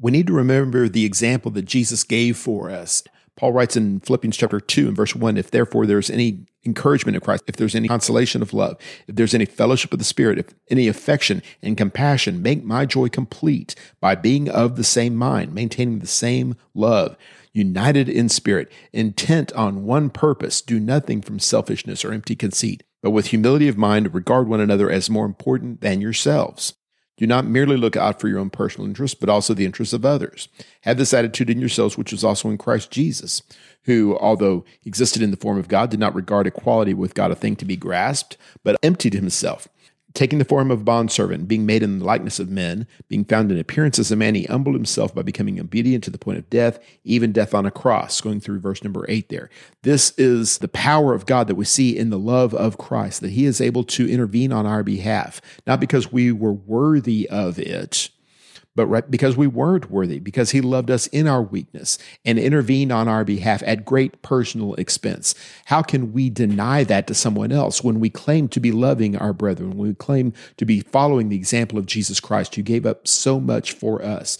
We 0.00 0.12
need 0.12 0.28
to 0.28 0.32
remember 0.32 0.88
the 0.88 1.04
example 1.04 1.50
that 1.50 1.64
Jesus 1.64 2.04
gave 2.04 2.36
for 2.36 2.70
us. 2.70 3.02
Paul 3.36 3.52
writes 3.52 3.76
in 3.76 4.00
Philippians 4.00 4.36
chapter 4.36 4.60
2 4.60 4.88
and 4.88 4.96
verse 4.96 5.14
1 5.14 5.36
if 5.36 5.50
therefore 5.50 5.86
there's 5.86 6.10
any 6.10 6.46
encouragement 6.64 7.16
in 7.16 7.20
Christ, 7.20 7.44
if 7.46 7.56
there's 7.56 7.74
any 7.74 7.88
consolation 7.88 8.42
of 8.42 8.54
love, 8.54 8.76
if 9.08 9.16
there's 9.16 9.34
any 9.34 9.44
fellowship 9.44 9.92
of 9.92 9.98
the 9.98 10.04
Spirit, 10.04 10.38
if 10.38 10.54
any 10.70 10.88
affection 10.88 11.42
and 11.60 11.76
compassion, 11.76 12.42
make 12.42 12.64
my 12.64 12.86
joy 12.86 13.08
complete 13.08 13.74
by 14.00 14.14
being 14.14 14.48
of 14.48 14.76
the 14.76 14.84
same 14.84 15.16
mind, 15.16 15.52
maintaining 15.52 15.98
the 15.98 16.06
same 16.06 16.54
love, 16.74 17.16
united 17.52 18.08
in 18.08 18.28
spirit, 18.28 18.70
intent 18.92 19.52
on 19.52 19.84
one 19.84 20.10
purpose, 20.10 20.60
do 20.60 20.80
nothing 20.80 21.20
from 21.20 21.38
selfishness 21.38 22.04
or 22.04 22.12
empty 22.12 22.36
conceit, 22.36 22.82
but 23.02 23.10
with 23.10 23.26
humility 23.26 23.68
of 23.68 23.76
mind 23.76 24.14
regard 24.14 24.48
one 24.48 24.60
another 24.60 24.90
as 24.90 25.10
more 25.10 25.26
important 25.26 25.80
than 25.80 26.00
yourselves. 26.00 26.74
Do 27.16 27.26
not 27.26 27.46
merely 27.46 27.76
look 27.76 27.96
out 27.96 28.20
for 28.20 28.28
your 28.28 28.40
own 28.40 28.50
personal 28.50 28.88
interests, 28.88 29.18
but 29.18 29.28
also 29.28 29.54
the 29.54 29.64
interests 29.64 29.94
of 29.94 30.04
others. 30.04 30.48
Have 30.80 30.98
this 30.98 31.14
attitude 31.14 31.48
in 31.48 31.60
yourselves, 31.60 31.96
which 31.96 32.10
was 32.10 32.24
also 32.24 32.50
in 32.50 32.58
Christ 32.58 32.90
Jesus, 32.90 33.42
who, 33.84 34.18
although 34.18 34.64
existed 34.84 35.22
in 35.22 35.30
the 35.30 35.36
form 35.36 35.58
of 35.58 35.68
God, 35.68 35.90
did 35.90 36.00
not 36.00 36.14
regard 36.14 36.46
equality 36.46 36.92
with 36.92 37.14
God 37.14 37.30
a 37.30 37.36
thing 37.36 37.54
to 37.56 37.64
be 37.64 37.76
grasped, 37.76 38.36
but 38.64 38.76
emptied 38.82 39.14
himself 39.14 39.68
taking 40.14 40.38
the 40.38 40.44
form 40.44 40.70
of 40.70 40.80
a 40.80 40.84
bondservant, 40.84 41.48
being 41.48 41.66
made 41.66 41.82
in 41.82 41.98
the 41.98 42.04
likeness 42.04 42.38
of 42.38 42.48
men, 42.48 42.86
being 43.08 43.24
found 43.24 43.50
in 43.50 43.58
appearance 43.58 43.98
as 43.98 44.12
a 44.12 44.16
man, 44.16 44.36
he 44.36 44.44
humbled 44.44 44.76
himself 44.76 45.12
by 45.12 45.22
becoming 45.22 45.58
obedient 45.58 46.04
to 46.04 46.10
the 46.10 46.18
point 46.18 46.38
of 46.38 46.48
death, 46.48 46.78
even 47.02 47.32
death 47.32 47.52
on 47.52 47.66
a 47.66 47.70
cross, 47.70 48.20
going 48.20 48.40
through 48.40 48.60
verse 48.60 48.84
number 48.84 49.04
eight 49.08 49.28
there. 49.28 49.50
This 49.82 50.12
is 50.16 50.58
the 50.58 50.68
power 50.68 51.14
of 51.14 51.26
God 51.26 51.48
that 51.48 51.56
we 51.56 51.64
see 51.64 51.96
in 51.96 52.10
the 52.10 52.18
love 52.18 52.54
of 52.54 52.78
Christ, 52.78 53.20
that 53.22 53.30
he 53.32 53.44
is 53.44 53.60
able 53.60 53.82
to 53.84 54.08
intervene 54.08 54.52
on 54.52 54.66
our 54.66 54.84
behalf, 54.84 55.40
not 55.66 55.80
because 55.80 56.12
we 56.12 56.30
were 56.30 56.52
worthy 56.52 57.28
of 57.28 57.58
it, 57.58 58.08
but 58.76 58.86
right, 58.86 59.08
because 59.10 59.36
we 59.36 59.46
weren't 59.46 59.90
worthy, 59.90 60.18
because 60.18 60.50
he 60.50 60.60
loved 60.60 60.90
us 60.90 61.06
in 61.08 61.28
our 61.28 61.42
weakness 61.42 61.98
and 62.24 62.38
intervened 62.38 62.92
on 62.92 63.08
our 63.08 63.24
behalf 63.24 63.62
at 63.66 63.84
great 63.84 64.20
personal 64.22 64.74
expense. 64.74 65.34
How 65.66 65.82
can 65.82 66.12
we 66.12 66.30
deny 66.30 66.84
that 66.84 67.06
to 67.06 67.14
someone 67.14 67.52
else 67.52 67.84
when 67.84 68.00
we 68.00 68.10
claim 68.10 68.48
to 68.48 68.60
be 68.60 68.72
loving 68.72 69.16
our 69.16 69.32
brethren, 69.32 69.70
when 69.70 69.88
we 69.88 69.94
claim 69.94 70.32
to 70.56 70.64
be 70.64 70.80
following 70.80 71.28
the 71.28 71.36
example 71.36 71.78
of 71.78 71.86
Jesus 71.86 72.20
Christ 72.20 72.54
who 72.54 72.62
gave 72.62 72.84
up 72.84 73.06
so 73.06 73.38
much 73.38 73.72
for 73.72 74.02
us? 74.02 74.38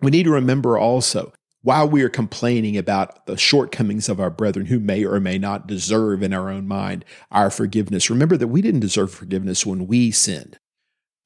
We 0.00 0.10
need 0.10 0.24
to 0.24 0.30
remember 0.30 0.78
also 0.78 1.32
while 1.62 1.88
we 1.88 2.02
are 2.02 2.08
complaining 2.08 2.76
about 2.76 3.26
the 3.26 3.36
shortcomings 3.36 4.08
of 4.08 4.18
our 4.18 4.30
brethren 4.30 4.66
who 4.66 4.80
may 4.80 5.04
or 5.04 5.20
may 5.20 5.36
not 5.38 5.66
deserve 5.66 6.22
in 6.22 6.32
our 6.32 6.48
own 6.48 6.66
mind 6.66 7.04
our 7.30 7.50
forgiveness, 7.50 8.08
remember 8.08 8.36
that 8.36 8.48
we 8.48 8.62
didn't 8.62 8.80
deserve 8.80 9.12
forgiveness 9.12 9.66
when 9.66 9.86
we 9.86 10.10
sinned. 10.10 10.58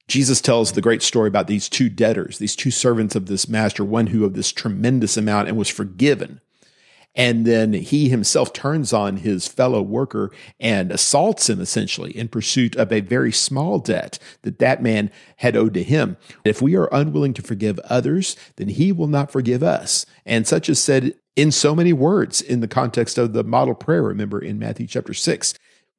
Jesus 0.07 0.41
tells 0.41 0.73
the 0.73 0.83
great 0.83 1.03
story 1.03 1.29
about 1.29 1.47
these 1.47 1.69
two 1.69 1.89
debtors, 1.89 2.39
these 2.39 2.57
two 2.57 2.71
servants 2.71 3.15
of 3.15 3.27
this 3.27 3.49
master, 3.49 3.85
one 3.85 4.09
who 4.09 4.25
owed 4.25 4.35
this 4.35 4.53
tremendous 4.53 5.17
amount 5.17 5.49
and 5.49 5.57
was 5.57 5.69
forgiven. 5.69 6.41
And 7.17 7.47
then 7.47 7.73
he 7.73 8.09
himself 8.09 8.53
turns 8.53 8.93
on 8.93 9.19
his 9.19 9.47
fellow 9.47 9.81
worker 9.81 10.33
and 10.59 10.91
assaults 10.91 11.49
him 11.49 11.61
essentially 11.61 12.11
in 12.17 12.29
pursuit 12.29 12.75
of 12.77 12.93
a 12.93 13.01
very 13.01 13.31
small 13.31 13.79
debt 13.79 14.19
that 14.43 14.59
that 14.59 14.83
man 14.83 15.11
had 15.37 15.57
owed 15.57 15.75
to 15.75 15.83
him. 15.83 16.17
If 16.45 16.61
we 16.61 16.75
are 16.75 16.89
unwilling 16.93 17.35
to 17.35 17.43
forgive 17.43 17.79
others, 17.81 18.37
then 18.57 18.69
he 18.69 18.91
will 18.91 19.07
not 19.07 19.31
forgive 19.31 19.63
us. 19.63 20.07
And 20.27 20.47
such 20.47 20.69
is 20.69 20.83
said 20.83 21.15
in 21.37 21.53
so 21.53 21.75
many 21.75 21.93
words 21.93 22.43
in 22.43 22.61
the 22.61 22.69
context 22.69 23.17
of 23.17 23.33
the 23.33 23.45
model 23.45 23.75
prayer, 23.75 24.03
remember 24.03 24.41
in 24.41 24.59
Matthew 24.59 24.89
chapter 24.89 25.15
6. 25.15 25.55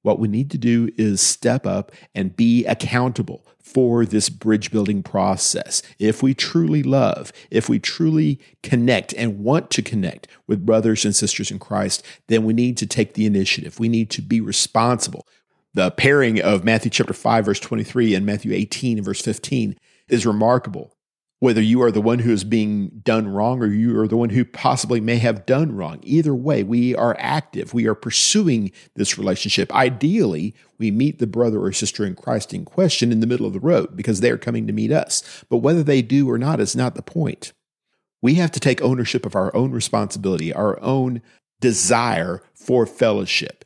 What 0.06 0.20
we 0.20 0.28
need 0.28 0.52
to 0.52 0.60
do 0.60 0.92
is 0.98 1.20
step 1.20 1.66
up 1.66 1.92
and 2.14 2.36
be 2.36 2.64
accountable 2.68 3.44
for 3.58 4.06
this 4.06 4.30
bridge 4.30 4.70
building 4.70 5.02
process. 5.02 5.82
If 5.98 6.22
we 6.22 6.36
truly 6.36 6.84
love, 6.84 7.34
if 7.50 7.68
we 7.68 7.80
truly 7.80 8.40
connect 8.62 9.14
and 9.14 9.40
want 9.40 9.72
to 9.72 9.82
connect 9.82 10.28
with 10.46 10.64
brothers 10.64 11.06
and 11.06 11.16
sisters 11.16 11.50
in 11.50 11.58
Christ, 11.58 12.06
then 12.28 12.44
we 12.44 12.54
need 12.54 12.78
to 12.78 12.86
take 12.86 13.16
the 13.16 13.26
initiative. 13.26 13.80
We 13.80 13.90
need 13.90 14.12
to 14.12 14.22
be 14.22 14.40
responsible. 14.40 15.26
The 15.74 15.90
pairing 15.90 16.40
of 16.40 16.64
Matthew 16.64 16.92
chapter 16.92 17.14
5 17.14 17.44
verse 17.44 17.60
23 17.60 18.14
and 18.14 18.28
Matthew 18.28 18.54
18 18.54 19.02
verse 19.02 19.22
15 19.22 19.76
is 20.08 20.24
remarkable 20.24 20.95
whether 21.46 21.62
you 21.62 21.80
are 21.84 21.92
the 21.92 22.02
one 22.02 22.18
who 22.18 22.32
is 22.32 22.44
being 22.44 22.88
done 23.04 23.28
wrong 23.28 23.62
or 23.62 23.68
you 23.68 24.00
are 24.00 24.08
the 24.08 24.18
one 24.18 24.32
who 24.32 24.44
possibly 24.44 25.00
may 25.00 25.18
have 25.18 25.46
done 25.46 25.76
wrong. 25.76 26.00
Either 26.02 26.34
way, 26.34 26.64
we 26.64 26.96
are 26.96 27.16
active. 27.20 27.72
We 27.72 27.86
are 27.86 27.94
pursuing 27.94 28.72
this 28.96 29.16
relationship. 29.16 29.72
Ideally, 29.72 30.56
we 30.80 30.90
meet 30.90 31.20
the 31.20 31.28
brother 31.28 31.62
or 31.62 31.72
sister 31.72 32.04
in 32.04 32.16
Christ 32.16 32.52
in 32.52 32.66
question 32.66 33.12
in 33.12 33.20
the 33.20 33.28
middle 33.28 33.46
of 33.46 33.54
the 33.54 33.60
road 33.60 33.96
because 33.96 34.22
they 34.22 34.32
are 34.32 34.40
coming 34.40 34.66
to 34.66 34.74
meet 34.74 34.92
us. 34.92 35.46
But 35.48 35.58
whether 35.58 35.84
they 35.84 36.02
do 36.02 36.28
or 36.28 36.40
not 36.40 36.60
is 36.60 36.76
not 36.76 36.96
the 36.96 37.04
point. 37.04 37.54
We 38.24 38.34
have 38.36 38.50
to 38.54 38.60
take 38.60 38.82
ownership 38.82 39.24
of 39.24 39.36
our 39.36 39.56
own 39.56 39.72
responsibility, 39.72 40.52
our 40.52 40.82
own 40.82 41.22
desire 41.62 42.42
for 42.56 42.88
fellowship. 42.88 43.66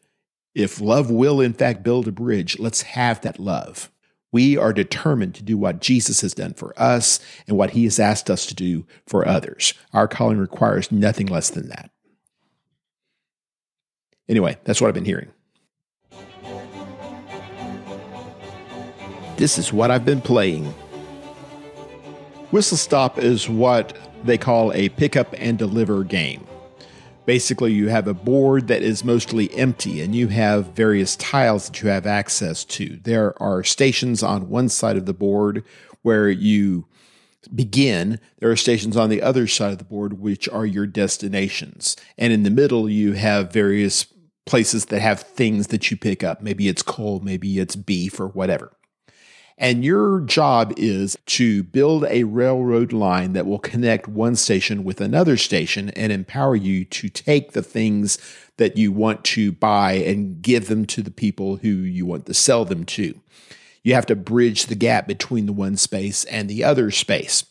If 0.53 0.81
love 0.81 1.09
will, 1.09 1.39
in 1.39 1.53
fact, 1.53 1.83
build 1.83 2.09
a 2.09 2.11
bridge, 2.11 2.59
let's 2.59 2.81
have 2.81 3.21
that 3.21 3.39
love. 3.39 3.89
We 4.31 4.57
are 4.57 4.73
determined 4.73 5.33
to 5.35 5.43
do 5.43 5.57
what 5.57 5.81
Jesus 5.81 6.21
has 6.21 6.33
done 6.33 6.53
for 6.53 6.73
us 6.79 7.19
and 7.47 7.57
what 7.57 7.71
he 7.71 7.85
has 7.85 7.99
asked 7.99 8.29
us 8.29 8.45
to 8.47 8.55
do 8.55 8.85
for 9.07 9.27
others. 9.27 9.73
Our 9.93 10.07
calling 10.07 10.37
requires 10.37 10.91
nothing 10.91 11.27
less 11.27 11.49
than 11.49 11.69
that. 11.69 11.89
Anyway, 14.27 14.57
that's 14.63 14.79
what 14.79 14.87
I've 14.87 14.93
been 14.93 15.05
hearing. 15.05 15.29
This 19.37 19.57
is 19.57 19.73
what 19.73 19.89
I've 19.89 20.05
been 20.05 20.21
playing. 20.21 20.65
Whistle 22.51 22.77
Stop 22.77 23.17
is 23.17 23.49
what 23.49 23.97
they 24.23 24.37
call 24.37 24.73
a 24.73 24.89
pick 24.89 25.15
up 25.15 25.33
and 25.37 25.57
deliver 25.57 26.03
game. 26.03 26.45
Basically, 27.29 27.71
you 27.71 27.89
have 27.89 28.07
a 28.07 28.15
board 28.15 28.69
that 28.69 28.81
is 28.81 29.03
mostly 29.03 29.53
empty 29.53 30.01
and 30.01 30.15
you 30.15 30.29
have 30.29 30.73
various 30.73 31.15
tiles 31.15 31.67
that 31.67 31.79
you 31.79 31.87
have 31.87 32.07
access 32.07 32.65
to. 32.65 32.99
There 33.03 33.39
are 33.39 33.63
stations 33.63 34.23
on 34.23 34.49
one 34.49 34.67
side 34.67 34.97
of 34.97 35.05
the 35.05 35.13
board 35.13 35.63
where 36.01 36.27
you 36.27 36.87
begin. 37.53 38.19
There 38.39 38.49
are 38.49 38.55
stations 38.55 38.97
on 38.97 39.11
the 39.11 39.21
other 39.21 39.45
side 39.45 39.73
of 39.73 39.77
the 39.77 39.83
board, 39.83 40.19
which 40.19 40.49
are 40.49 40.65
your 40.65 40.87
destinations. 40.87 41.95
And 42.17 42.33
in 42.33 42.41
the 42.41 42.49
middle, 42.49 42.89
you 42.89 43.13
have 43.13 43.53
various 43.53 44.07
places 44.47 44.85
that 44.85 45.01
have 45.01 45.19
things 45.19 45.67
that 45.67 45.91
you 45.91 45.97
pick 45.97 46.23
up. 46.23 46.41
Maybe 46.41 46.67
it's 46.67 46.81
coal, 46.81 47.19
maybe 47.19 47.59
it's 47.59 47.75
beef, 47.75 48.19
or 48.19 48.29
whatever. 48.29 48.71
And 49.61 49.83
your 49.83 50.21
job 50.21 50.73
is 50.77 51.17
to 51.25 51.63
build 51.63 52.05
a 52.05 52.23
railroad 52.23 52.93
line 52.93 53.33
that 53.33 53.45
will 53.45 53.59
connect 53.59 54.07
one 54.07 54.37
station 54.37 54.85
with 54.85 55.01
another 55.01 55.35
station 55.35 55.89
and 55.89 56.13
empower 56.13 56.55
you 56.55 56.85
to 56.85 57.09
take 57.09 57.51
the 57.51 57.61
things 57.61 58.17
that 58.55 58.77
you 58.77 58.93
want 58.93 59.25
to 59.25 59.51
buy 59.51 59.93
and 59.93 60.41
give 60.41 60.69
them 60.69 60.85
to 60.85 61.01
the 61.01 61.11
people 61.11 61.57
who 61.57 61.67
you 61.67 62.05
want 62.05 62.25
to 62.27 62.33
sell 62.33 62.63
them 62.63 62.85
to. 62.85 63.19
You 63.83 63.95
have 63.95 64.05
to 64.05 64.15
bridge 64.15 64.67
the 64.67 64.75
gap 64.75 65.07
between 65.07 65.45
the 65.45 65.53
one 65.53 65.75
space 65.75 66.23
and 66.25 66.49
the 66.49 66.63
other 66.63 66.89
space. 66.89 67.43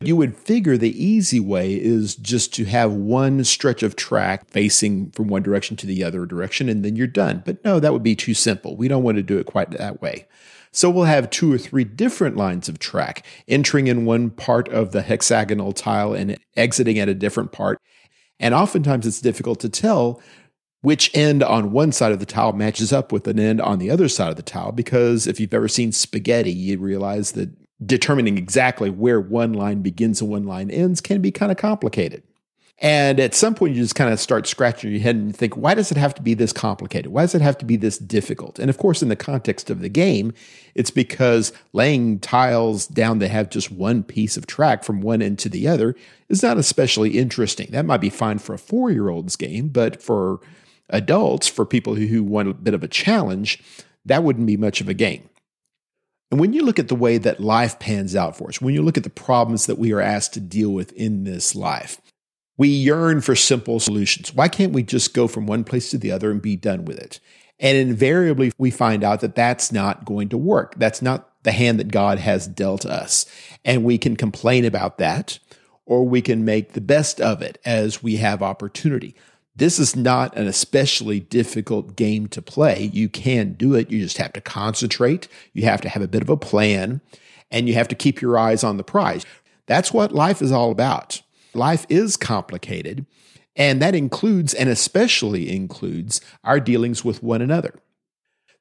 You 0.00 0.16
would 0.16 0.38
figure 0.38 0.78
the 0.78 1.04
easy 1.04 1.40
way 1.40 1.74
is 1.74 2.14
just 2.14 2.54
to 2.54 2.64
have 2.64 2.90
one 2.90 3.44
stretch 3.44 3.82
of 3.82 3.96
track 3.96 4.48
facing 4.48 5.10
from 5.10 5.28
one 5.28 5.42
direction 5.42 5.76
to 5.76 5.86
the 5.86 6.04
other 6.04 6.24
direction 6.24 6.70
and 6.70 6.82
then 6.82 6.96
you're 6.96 7.06
done. 7.06 7.42
But 7.44 7.62
no, 7.66 7.80
that 7.80 7.92
would 7.92 8.02
be 8.02 8.16
too 8.16 8.32
simple. 8.32 8.76
We 8.76 8.88
don't 8.88 9.02
want 9.02 9.18
to 9.18 9.22
do 9.22 9.36
it 9.36 9.44
quite 9.44 9.72
that 9.72 10.00
way. 10.00 10.26
So 10.72 10.88
we'll 10.88 11.04
have 11.04 11.30
two 11.30 11.52
or 11.52 11.58
three 11.58 11.84
different 11.84 12.36
lines 12.36 12.68
of 12.68 12.78
track, 12.78 13.26
entering 13.48 13.88
in 13.88 14.04
one 14.04 14.30
part 14.30 14.68
of 14.68 14.92
the 14.92 15.02
hexagonal 15.02 15.72
tile 15.72 16.14
and 16.14 16.38
exiting 16.56 16.98
at 16.98 17.08
a 17.08 17.14
different 17.14 17.52
part. 17.52 17.80
And 18.38 18.54
oftentimes 18.54 19.06
it's 19.06 19.20
difficult 19.20 19.60
to 19.60 19.68
tell 19.68 20.22
which 20.82 21.14
end 21.14 21.42
on 21.42 21.72
one 21.72 21.92
side 21.92 22.12
of 22.12 22.20
the 22.20 22.26
tile 22.26 22.52
matches 22.52 22.92
up 22.92 23.12
with 23.12 23.28
an 23.28 23.38
end 23.38 23.60
on 23.60 23.78
the 23.78 23.90
other 23.90 24.08
side 24.08 24.30
of 24.30 24.36
the 24.36 24.42
tile 24.42 24.72
because 24.72 25.26
if 25.26 25.38
you've 25.38 25.52
ever 25.52 25.68
seen 25.68 25.92
spaghetti, 25.92 26.52
you 26.52 26.78
realize 26.78 27.32
that 27.32 27.50
determining 27.84 28.38
exactly 28.38 28.90
where 28.90 29.20
one 29.20 29.52
line 29.52 29.82
begins 29.82 30.20
and 30.20 30.30
one 30.30 30.44
line 30.44 30.70
ends 30.70 31.00
can 31.00 31.20
be 31.20 31.30
kind 31.30 31.52
of 31.52 31.58
complicated. 31.58 32.22
And 32.82 33.20
at 33.20 33.34
some 33.34 33.54
point, 33.54 33.74
you 33.74 33.82
just 33.82 33.94
kind 33.94 34.10
of 34.10 34.18
start 34.18 34.46
scratching 34.46 34.90
your 34.90 35.00
head 35.00 35.14
and 35.14 35.36
think, 35.36 35.54
why 35.54 35.74
does 35.74 35.90
it 35.90 35.98
have 35.98 36.14
to 36.14 36.22
be 36.22 36.32
this 36.32 36.50
complicated? 36.50 37.12
Why 37.12 37.22
does 37.22 37.34
it 37.34 37.42
have 37.42 37.58
to 37.58 37.66
be 37.66 37.76
this 37.76 37.98
difficult? 37.98 38.58
And 38.58 38.70
of 38.70 38.78
course, 38.78 39.02
in 39.02 39.10
the 39.10 39.16
context 39.16 39.68
of 39.68 39.80
the 39.80 39.90
game, 39.90 40.32
it's 40.74 40.90
because 40.90 41.52
laying 41.74 42.20
tiles 42.20 42.86
down 42.86 43.18
that 43.18 43.28
have 43.28 43.50
just 43.50 43.70
one 43.70 44.02
piece 44.02 44.38
of 44.38 44.46
track 44.46 44.82
from 44.82 45.02
one 45.02 45.20
end 45.20 45.38
to 45.40 45.50
the 45.50 45.68
other 45.68 45.94
is 46.30 46.42
not 46.42 46.56
especially 46.56 47.18
interesting. 47.18 47.68
That 47.70 47.84
might 47.84 48.00
be 48.00 48.08
fine 48.08 48.38
for 48.38 48.54
a 48.54 48.58
four 48.58 48.90
year 48.90 49.10
old's 49.10 49.36
game, 49.36 49.68
but 49.68 50.02
for 50.02 50.40
adults, 50.88 51.48
for 51.48 51.66
people 51.66 51.96
who 51.96 52.24
want 52.24 52.48
a 52.48 52.54
bit 52.54 52.72
of 52.72 52.82
a 52.82 52.88
challenge, 52.88 53.62
that 54.06 54.24
wouldn't 54.24 54.46
be 54.46 54.56
much 54.56 54.80
of 54.80 54.88
a 54.88 54.94
game. 54.94 55.28
And 56.30 56.40
when 56.40 56.54
you 56.54 56.64
look 56.64 56.78
at 56.78 56.88
the 56.88 56.94
way 56.94 57.18
that 57.18 57.40
life 57.40 57.78
pans 57.78 58.16
out 58.16 58.36
for 58.36 58.48
us, 58.48 58.60
when 58.60 58.72
you 58.72 58.82
look 58.82 58.96
at 58.96 59.04
the 59.04 59.10
problems 59.10 59.66
that 59.66 59.78
we 59.78 59.92
are 59.92 60.00
asked 60.00 60.32
to 60.34 60.40
deal 60.40 60.70
with 60.70 60.92
in 60.92 61.24
this 61.24 61.54
life, 61.54 62.00
we 62.60 62.68
yearn 62.68 63.22
for 63.22 63.34
simple 63.34 63.80
solutions. 63.80 64.34
Why 64.34 64.46
can't 64.46 64.74
we 64.74 64.82
just 64.82 65.14
go 65.14 65.26
from 65.26 65.46
one 65.46 65.64
place 65.64 65.88
to 65.92 65.96
the 65.96 66.12
other 66.12 66.30
and 66.30 66.42
be 66.42 66.56
done 66.56 66.84
with 66.84 66.98
it? 66.98 67.18
And 67.58 67.78
invariably, 67.78 68.52
we 68.58 68.70
find 68.70 69.02
out 69.02 69.22
that 69.22 69.34
that's 69.34 69.72
not 69.72 70.04
going 70.04 70.28
to 70.28 70.36
work. 70.36 70.74
That's 70.76 71.00
not 71.00 71.42
the 71.42 71.52
hand 71.52 71.80
that 71.80 71.90
God 71.90 72.18
has 72.18 72.46
dealt 72.46 72.84
us. 72.84 73.24
And 73.64 73.82
we 73.82 73.96
can 73.96 74.14
complain 74.14 74.66
about 74.66 74.98
that, 74.98 75.38
or 75.86 76.06
we 76.06 76.20
can 76.20 76.44
make 76.44 76.74
the 76.74 76.82
best 76.82 77.18
of 77.18 77.40
it 77.40 77.56
as 77.64 78.02
we 78.02 78.16
have 78.16 78.42
opportunity. 78.42 79.16
This 79.56 79.78
is 79.78 79.96
not 79.96 80.36
an 80.36 80.46
especially 80.46 81.18
difficult 81.18 81.96
game 81.96 82.26
to 82.28 82.42
play. 82.42 82.90
You 82.92 83.08
can 83.08 83.54
do 83.54 83.74
it. 83.74 83.90
You 83.90 84.02
just 84.02 84.18
have 84.18 84.34
to 84.34 84.42
concentrate. 84.42 85.28
You 85.54 85.62
have 85.62 85.80
to 85.80 85.88
have 85.88 86.02
a 86.02 86.08
bit 86.08 86.20
of 86.20 86.28
a 86.28 86.36
plan, 86.36 87.00
and 87.50 87.68
you 87.68 87.72
have 87.72 87.88
to 87.88 87.94
keep 87.94 88.20
your 88.20 88.36
eyes 88.36 88.62
on 88.62 88.76
the 88.76 88.84
prize. 88.84 89.24
That's 89.64 89.94
what 89.94 90.12
life 90.12 90.42
is 90.42 90.52
all 90.52 90.70
about. 90.70 91.22
Life 91.54 91.86
is 91.88 92.16
complicated, 92.16 93.06
and 93.56 93.82
that 93.82 93.94
includes 93.94 94.54
and 94.54 94.68
especially 94.68 95.50
includes 95.54 96.20
our 96.44 96.60
dealings 96.60 97.04
with 97.04 97.22
one 97.22 97.42
another. 97.42 97.74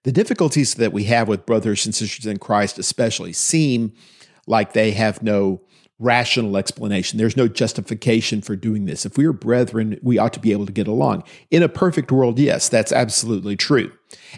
The 0.03 0.11
difficulties 0.11 0.75
that 0.75 0.93
we 0.93 1.03
have 1.05 1.27
with 1.27 1.45
brothers 1.45 1.85
and 1.85 1.93
sisters 1.93 2.25
in 2.25 2.37
Christ, 2.37 2.79
especially, 2.79 3.33
seem 3.33 3.93
like 4.47 4.73
they 4.73 4.91
have 4.91 5.21
no 5.21 5.61
rational 5.99 6.55
explanation. 6.55 7.17
There's 7.17 7.35
no 7.37 7.49
justification 7.49 8.41
for 8.41 8.55
doing 8.55 8.85
this. 8.85 9.05
If 9.05 9.17
we 9.17 9.25
are 9.25 9.33
brethren, 9.33 9.99
we 10.01 10.17
ought 10.17 10.33
to 10.33 10.39
be 10.39 10.53
able 10.53 10.65
to 10.65 10.71
get 10.71 10.87
along. 10.87 11.23
In 11.51 11.61
a 11.61 11.69
perfect 11.69 12.11
world, 12.11 12.39
yes, 12.39 12.69
that's 12.69 12.93
absolutely 12.93 13.57
true. 13.57 13.91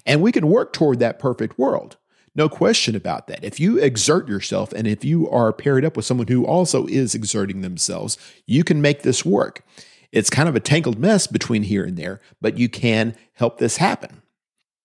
And 0.05 0.21
we 0.21 0.31
can 0.31 0.49
work 0.49 0.73
toward 0.73 0.99
that 0.99 1.19
perfect 1.19 1.59
world. 1.59 1.97
No 2.33 2.47
question 2.47 2.95
about 2.95 3.27
that. 3.27 3.43
If 3.43 3.59
you 3.59 3.77
exert 3.77 4.27
yourself 4.27 4.71
and 4.71 4.87
if 4.87 5.03
you 5.03 5.29
are 5.29 5.51
paired 5.51 5.83
up 5.83 5.97
with 5.97 6.05
someone 6.05 6.27
who 6.27 6.45
also 6.45 6.85
is 6.87 7.13
exerting 7.13 7.61
themselves, 7.61 8.17
you 8.45 8.63
can 8.63 8.81
make 8.81 9.01
this 9.01 9.25
work. 9.25 9.65
It's 10.11 10.29
kind 10.29 10.47
of 10.47 10.55
a 10.55 10.61
tangled 10.61 10.99
mess 10.99 11.27
between 11.27 11.63
here 11.63 11.83
and 11.83 11.97
there, 11.97 12.21
but 12.39 12.57
you 12.57 12.69
can 12.69 13.15
help 13.33 13.57
this 13.57 13.77
happen. 13.77 14.21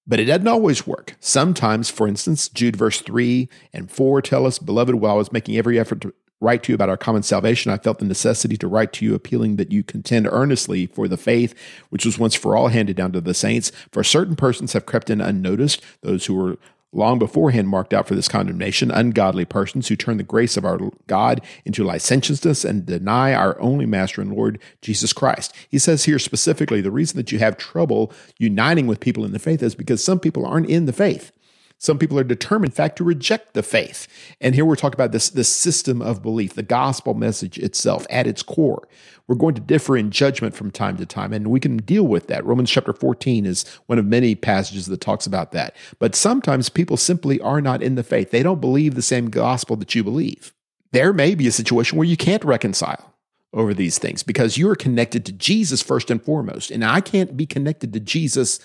But 0.06 0.20
it 0.20 0.26
doesn't 0.26 0.46
always 0.46 0.86
work. 0.86 1.16
Sometimes, 1.20 1.90
for 1.90 2.06
instance, 2.06 2.48
Jude 2.48 2.76
verse 2.76 3.00
3 3.00 3.48
and 3.72 3.90
4 3.90 4.22
tell 4.22 4.46
us, 4.46 4.58
Beloved, 4.58 4.96
while 4.96 5.14
I 5.14 5.16
was 5.18 5.32
making 5.32 5.56
every 5.56 5.78
effort 5.78 6.00
to 6.02 6.14
write 6.40 6.62
to 6.62 6.72
you 6.72 6.74
about 6.74 6.90
our 6.90 6.96
common 6.96 7.22
salvation, 7.22 7.72
I 7.72 7.78
felt 7.78 7.98
the 7.98 8.04
necessity 8.04 8.56
to 8.58 8.68
write 8.68 8.92
to 8.94 9.04
you, 9.04 9.14
appealing 9.14 9.56
that 9.56 9.72
you 9.72 9.82
contend 9.82 10.28
earnestly 10.30 10.86
for 10.86 11.08
the 11.08 11.16
faith 11.16 11.54
which 11.88 12.04
was 12.04 12.18
once 12.18 12.34
for 12.34 12.56
all 12.56 12.68
handed 12.68 12.96
down 12.96 13.12
to 13.12 13.20
the 13.20 13.34
saints. 13.34 13.72
For 13.90 14.04
certain 14.04 14.36
persons 14.36 14.74
have 14.74 14.86
crept 14.86 15.10
in 15.10 15.20
unnoticed, 15.20 15.82
those 16.02 16.26
who 16.26 16.34
were 16.34 16.58
long 16.96 17.18
beforehand 17.18 17.68
marked 17.68 17.92
out 17.92 18.08
for 18.08 18.14
this 18.14 18.28
condemnation 18.28 18.90
ungodly 18.90 19.44
persons 19.44 19.88
who 19.88 19.96
turn 19.96 20.16
the 20.16 20.22
grace 20.22 20.56
of 20.56 20.64
our 20.64 20.78
God 21.06 21.40
into 21.64 21.84
licentiousness 21.84 22.64
and 22.64 22.86
deny 22.86 23.34
our 23.34 23.60
only 23.60 23.86
Master 23.86 24.22
and 24.22 24.32
Lord 24.32 24.58
Jesus 24.80 25.12
Christ. 25.12 25.54
He 25.68 25.78
says 25.78 26.04
here 26.04 26.18
specifically 26.18 26.80
the 26.80 26.90
reason 26.90 27.16
that 27.16 27.30
you 27.30 27.38
have 27.38 27.56
trouble 27.56 28.12
uniting 28.38 28.86
with 28.86 29.00
people 29.00 29.24
in 29.24 29.32
the 29.32 29.38
faith 29.38 29.62
is 29.62 29.74
because 29.74 30.02
some 30.02 30.18
people 30.18 30.46
aren't 30.46 30.70
in 30.70 30.86
the 30.86 30.92
faith. 30.92 31.32
Some 31.78 31.98
people 31.98 32.18
are 32.18 32.24
determined, 32.24 32.72
in 32.72 32.76
fact, 32.76 32.96
to 32.96 33.04
reject 33.04 33.52
the 33.52 33.62
faith. 33.62 34.08
And 34.40 34.54
here 34.54 34.64
we're 34.64 34.76
talking 34.76 34.96
about 34.96 35.12
this, 35.12 35.28
this 35.28 35.48
system 35.48 36.00
of 36.00 36.22
belief, 36.22 36.54
the 36.54 36.62
gospel 36.62 37.14
message 37.14 37.58
itself 37.58 38.06
at 38.08 38.26
its 38.26 38.42
core. 38.42 38.88
We're 39.28 39.36
going 39.36 39.54
to 39.56 39.60
differ 39.60 39.96
in 39.96 40.10
judgment 40.10 40.54
from 40.54 40.70
time 40.70 40.96
to 40.96 41.06
time, 41.06 41.32
and 41.32 41.48
we 41.48 41.60
can 41.60 41.76
deal 41.78 42.04
with 42.04 42.28
that. 42.28 42.44
Romans 42.44 42.70
chapter 42.70 42.92
14 42.92 43.44
is 43.44 43.64
one 43.86 43.98
of 43.98 44.06
many 44.06 44.34
passages 44.34 44.86
that 44.86 45.00
talks 45.00 45.26
about 45.26 45.52
that. 45.52 45.76
But 45.98 46.14
sometimes 46.14 46.68
people 46.68 46.96
simply 46.96 47.40
are 47.40 47.60
not 47.60 47.82
in 47.82 47.96
the 47.96 48.02
faith. 48.02 48.30
They 48.30 48.42
don't 48.42 48.60
believe 48.60 48.94
the 48.94 49.02
same 49.02 49.28
gospel 49.28 49.76
that 49.76 49.94
you 49.94 50.02
believe. 50.02 50.54
There 50.92 51.12
may 51.12 51.34
be 51.34 51.46
a 51.46 51.52
situation 51.52 51.98
where 51.98 52.06
you 52.06 52.16
can't 52.16 52.44
reconcile 52.44 53.12
over 53.52 53.74
these 53.74 53.98
things 53.98 54.22
because 54.22 54.56
you 54.56 54.68
are 54.70 54.76
connected 54.76 55.26
to 55.26 55.32
Jesus 55.32 55.82
first 55.82 56.10
and 56.10 56.22
foremost. 56.22 56.70
And 56.70 56.84
I 56.84 57.00
can't 57.00 57.36
be 57.36 57.46
connected 57.46 57.92
to 57.92 58.00
Jesus 58.00 58.60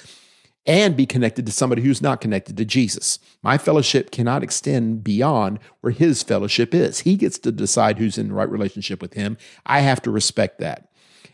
and 0.66 0.96
be 0.96 1.06
connected 1.06 1.46
to 1.46 1.52
somebody 1.52 1.82
who's 1.82 2.02
not 2.02 2.22
connected 2.22 2.56
to 2.58 2.66
Jesus. 2.66 3.20
My 3.42 3.58
fellowship 3.58 4.12
cannot 4.12 4.44
extend 4.44 5.04
beyond 5.04 5.60
where 5.82 5.92
his 5.92 6.22
fellowship 6.24 6.74
is. 6.74 7.00
He 7.00 7.16
gets 7.16 7.40
to 7.40 7.52
decide 7.52 7.98
who's 7.98 8.18
in 8.18 8.30
the 8.30 8.34
right 8.34 8.50
relationship 8.50 9.02
with 9.02 9.14
him. 9.14 9.38
I 9.66 9.80
have 9.80 10.02
to 10.04 10.12
respect 10.12 10.60
that. 10.60 10.90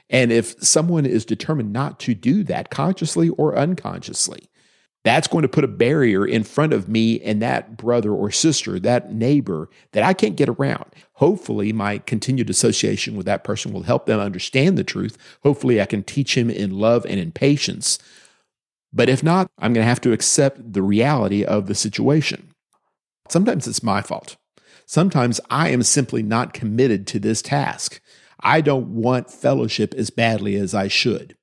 And 0.10 0.32
if 0.32 0.56
someone 0.64 1.06
is 1.06 1.26
determined 1.26 1.74
not 1.74 2.00
to 2.02 2.14
do 2.14 2.44
that 2.46 2.70
consciously 2.70 3.30
or 3.30 3.58
unconsciously, 3.58 4.50
that's 5.04 5.28
going 5.28 5.44
to 5.44 5.48
put 5.48 5.64
a 5.64 5.70
barrier 5.70 6.26
in 6.26 6.44
front 6.44 6.74
of 6.74 6.90
me 6.90 7.22
and 7.22 7.42
that 7.42 7.78
brother 7.78 8.12
or 8.12 8.32
sister, 8.32 8.80
that 8.80 9.14
neighbor 9.14 9.70
that 9.92 10.04
I 10.04 10.14
can't 10.14 10.36
get 10.36 10.50
around. 10.50 10.86
Hopefully, 11.14 11.72
my 11.72 12.00
continued 12.00 12.50
association 12.50 13.16
with 13.16 13.26
that 13.26 13.44
person 13.44 13.72
will 13.72 13.84
help 13.84 14.06
them 14.06 14.20
understand 14.20 14.78
the 14.78 14.84
truth. 14.84 15.18
Hopefully, 15.44 15.82
I 15.82 15.86
can 15.86 16.04
teach 16.04 16.38
him 16.38 16.50
in 16.50 16.72
love 16.72 17.06
and 17.06 17.20
in 17.20 17.32
patience. 17.32 18.00
But 18.94 19.10
if 19.10 19.24
not, 19.24 19.50
I'm 19.60 19.74
going 19.74 19.84
to 19.84 19.90
have 19.90 20.02
to 20.02 20.14
accept 20.14 20.74
the 20.74 20.82
reality 20.82 21.44
of 21.44 21.68
the 21.68 21.76
situation. 21.76 22.52
Sometimes 23.30 23.68
it's 23.68 23.84
my 23.84 24.02
fault. 24.02 24.38
Sometimes 24.86 25.42
I 25.50 25.70
am 25.70 25.84
simply 25.84 26.24
not 26.24 26.54
committed 26.54 27.06
to 27.08 27.20
this 27.20 27.42
task. 27.42 28.00
I 28.40 28.62
don't 28.62 28.96
want 28.96 29.32
fellowship 29.32 29.94
as 29.96 30.10
badly 30.10 30.56
as 30.56 30.74
I 30.74 30.88
should. 30.88 31.36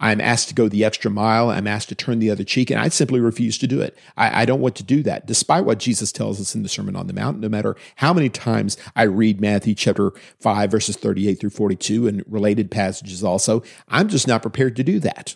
I'm 0.00 0.20
asked 0.20 0.48
to 0.48 0.54
go 0.54 0.68
the 0.68 0.84
extra 0.84 1.10
mile. 1.10 1.50
I'm 1.50 1.66
asked 1.66 1.88
to 1.88 1.96
turn 1.96 2.20
the 2.20 2.30
other 2.30 2.44
cheek, 2.44 2.70
and 2.70 2.80
I 2.80 2.88
simply 2.88 3.18
refuse 3.18 3.58
to 3.58 3.66
do 3.66 3.80
it. 3.80 3.98
I, 4.16 4.42
I, 4.42 4.44
don't 4.44 4.60
want 4.60 4.76
to 4.76 4.84
do 4.84 5.02
that, 5.02 5.26
despite 5.26 5.64
what 5.64 5.78
Jesus 5.78 6.12
tells 6.12 6.40
us 6.40 6.54
in 6.54 6.62
the 6.62 6.68
Sermon 6.68 6.94
on 6.94 7.08
the 7.08 7.12
Mount. 7.12 7.40
No 7.40 7.48
matter 7.48 7.74
how 7.96 8.12
many 8.12 8.28
times 8.28 8.76
I 8.94 9.02
read 9.02 9.40
Matthew 9.40 9.74
chapter 9.74 10.12
5, 10.40 10.70
verses 10.70 10.96
38 10.96 11.40
through 11.40 11.50
42, 11.50 12.06
and 12.06 12.22
related 12.28 12.70
passages 12.70 13.24
also, 13.24 13.64
I'm 13.88 14.08
just 14.08 14.28
not 14.28 14.42
prepared 14.42 14.76
to 14.76 14.84
do 14.84 15.00
that. 15.00 15.34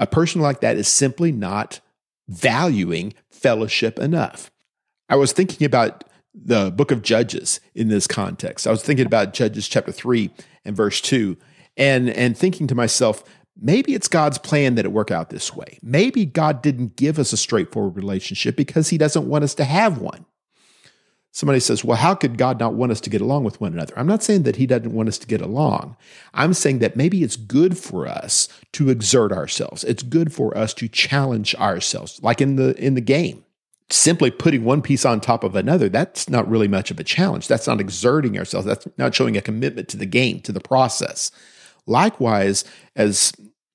A 0.00 0.06
person 0.06 0.40
like 0.40 0.60
that 0.60 0.76
is 0.76 0.88
simply 0.88 1.30
not 1.30 1.80
valuing 2.28 3.14
fellowship 3.30 3.98
enough. 3.98 4.50
I 5.08 5.16
was 5.16 5.32
thinking 5.32 5.64
about 5.64 6.04
the 6.34 6.70
book 6.70 6.90
of 6.90 7.02
Judges 7.02 7.60
in 7.74 7.88
this 7.88 8.06
context. 8.06 8.66
I 8.66 8.70
was 8.70 8.82
thinking 8.82 9.06
about 9.06 9.32
Judges 9.32 9.68
chapter 9.68 9.92
3 9.92 10.30
and 10.64 10.76
verse 10.76 11.00
2 11.00 11.36
and 11.76 12.10
and 12.10 12.36
thinking 12.36 12.66
to 12.68 12.74
myself, 12.74 13.24
maybe 13.60 13.94
it's 13.94 14.08
God's 14.08 14.38
plan 14.38 14.74
that 14.76 14.84
it 14.84 14.92
work 14.92 15.10
out 15.10 15.30
this 15.30 15.54
way. 15.54 15.78
Maybe 15.82 16.24
God 16.24 16.62
didn't 16.62 16.96
give 16.96 17.18
us 17.18 17.32
a 17.32 17.36
straightforward 17.36 17.96
relationship 17.96 18.56
because 18.56 18.88
he 18.88 18.98
doesn't 18.98 19.28
want 19.28 19.44
us 19.44 19.54
to 19.56 19.64
have 19.64 19.98
one. 19.98 20.24
Somebody 21.32 21.60
says, 21.60 21.84
well, 21.84 21.96
how 21.96 22.14
could 22.14 22.36
God 22.36 22.58
not 22.58 22.74
want 22.74 22.90
us 22.90 23.00
to 23.02 23.10
get 23.10 23.20
along 23.20 23.44
with 23.44 23.60
one 23.60 23.72
another? 23.72 23.94
I'm 23.96 24.06
not 24.06 24.22
saying 24.22 24.42
that 24.42 24.56
he 24.56 24.66
doesn't 24.66 24.92
want 24.92 25.08
us 25.08 25.18
to 25.18 25.28
get 25.28 25.40
along. 25.40 25.96
I'm 26.34 26.54
saying 26.54 26.80
that 26.80 26.96
maybe 26.96 27.22
it's 27.22 27.36
good 27.36 27.78
for 27.78 28.08
us 28.08 28.48
to 28.72 28.90
exert 28.90 29.30
ourselves. 29.30 29.84
It's 29.84 30.02
good 30.02 30.32
for 30.32 30.56
us 30.58 30.74
to 30.74 30.88
challenge 30.88 31.54
ourselves, 31.54 32.20
like 32.22 32.40
in 32.40 32.56
the 32.56 32.76
in 32.76 32.94
the 32.94 33.00
game. 33.00 33.44
Simply 33.90 34.30
putting 34.30 34.64
one 34.64 34.82
piece 34.82 35.04
on 35.04 35.20
top 35.20 35.44
of 35.44 35.54
another, 35.54 35.88
that's 35.88 36.28
not 36.28 36.48
really 36.48 36.68
much 36.68 36.90
of 36.90 37.00
a 37.00 37.04
challenge. 37.04 37.48
That's 37.48 37.66
not 37.66 37.80
exerting 37.80 38.36
ourselves. 38.38 38.66
That's 38.66 38.86
not 38.98 39.14
showing 39.14 39.36
a 39.36 39.42
commitment 39.42 39.88
to 39.88 39.96
the 39.96 40.06
game, 40.06 40.40
to 40.42 40.52
the 40.52 40.60
process. 40.60 41.30
Likewise, 41.86 42.64
as 42.94 43.32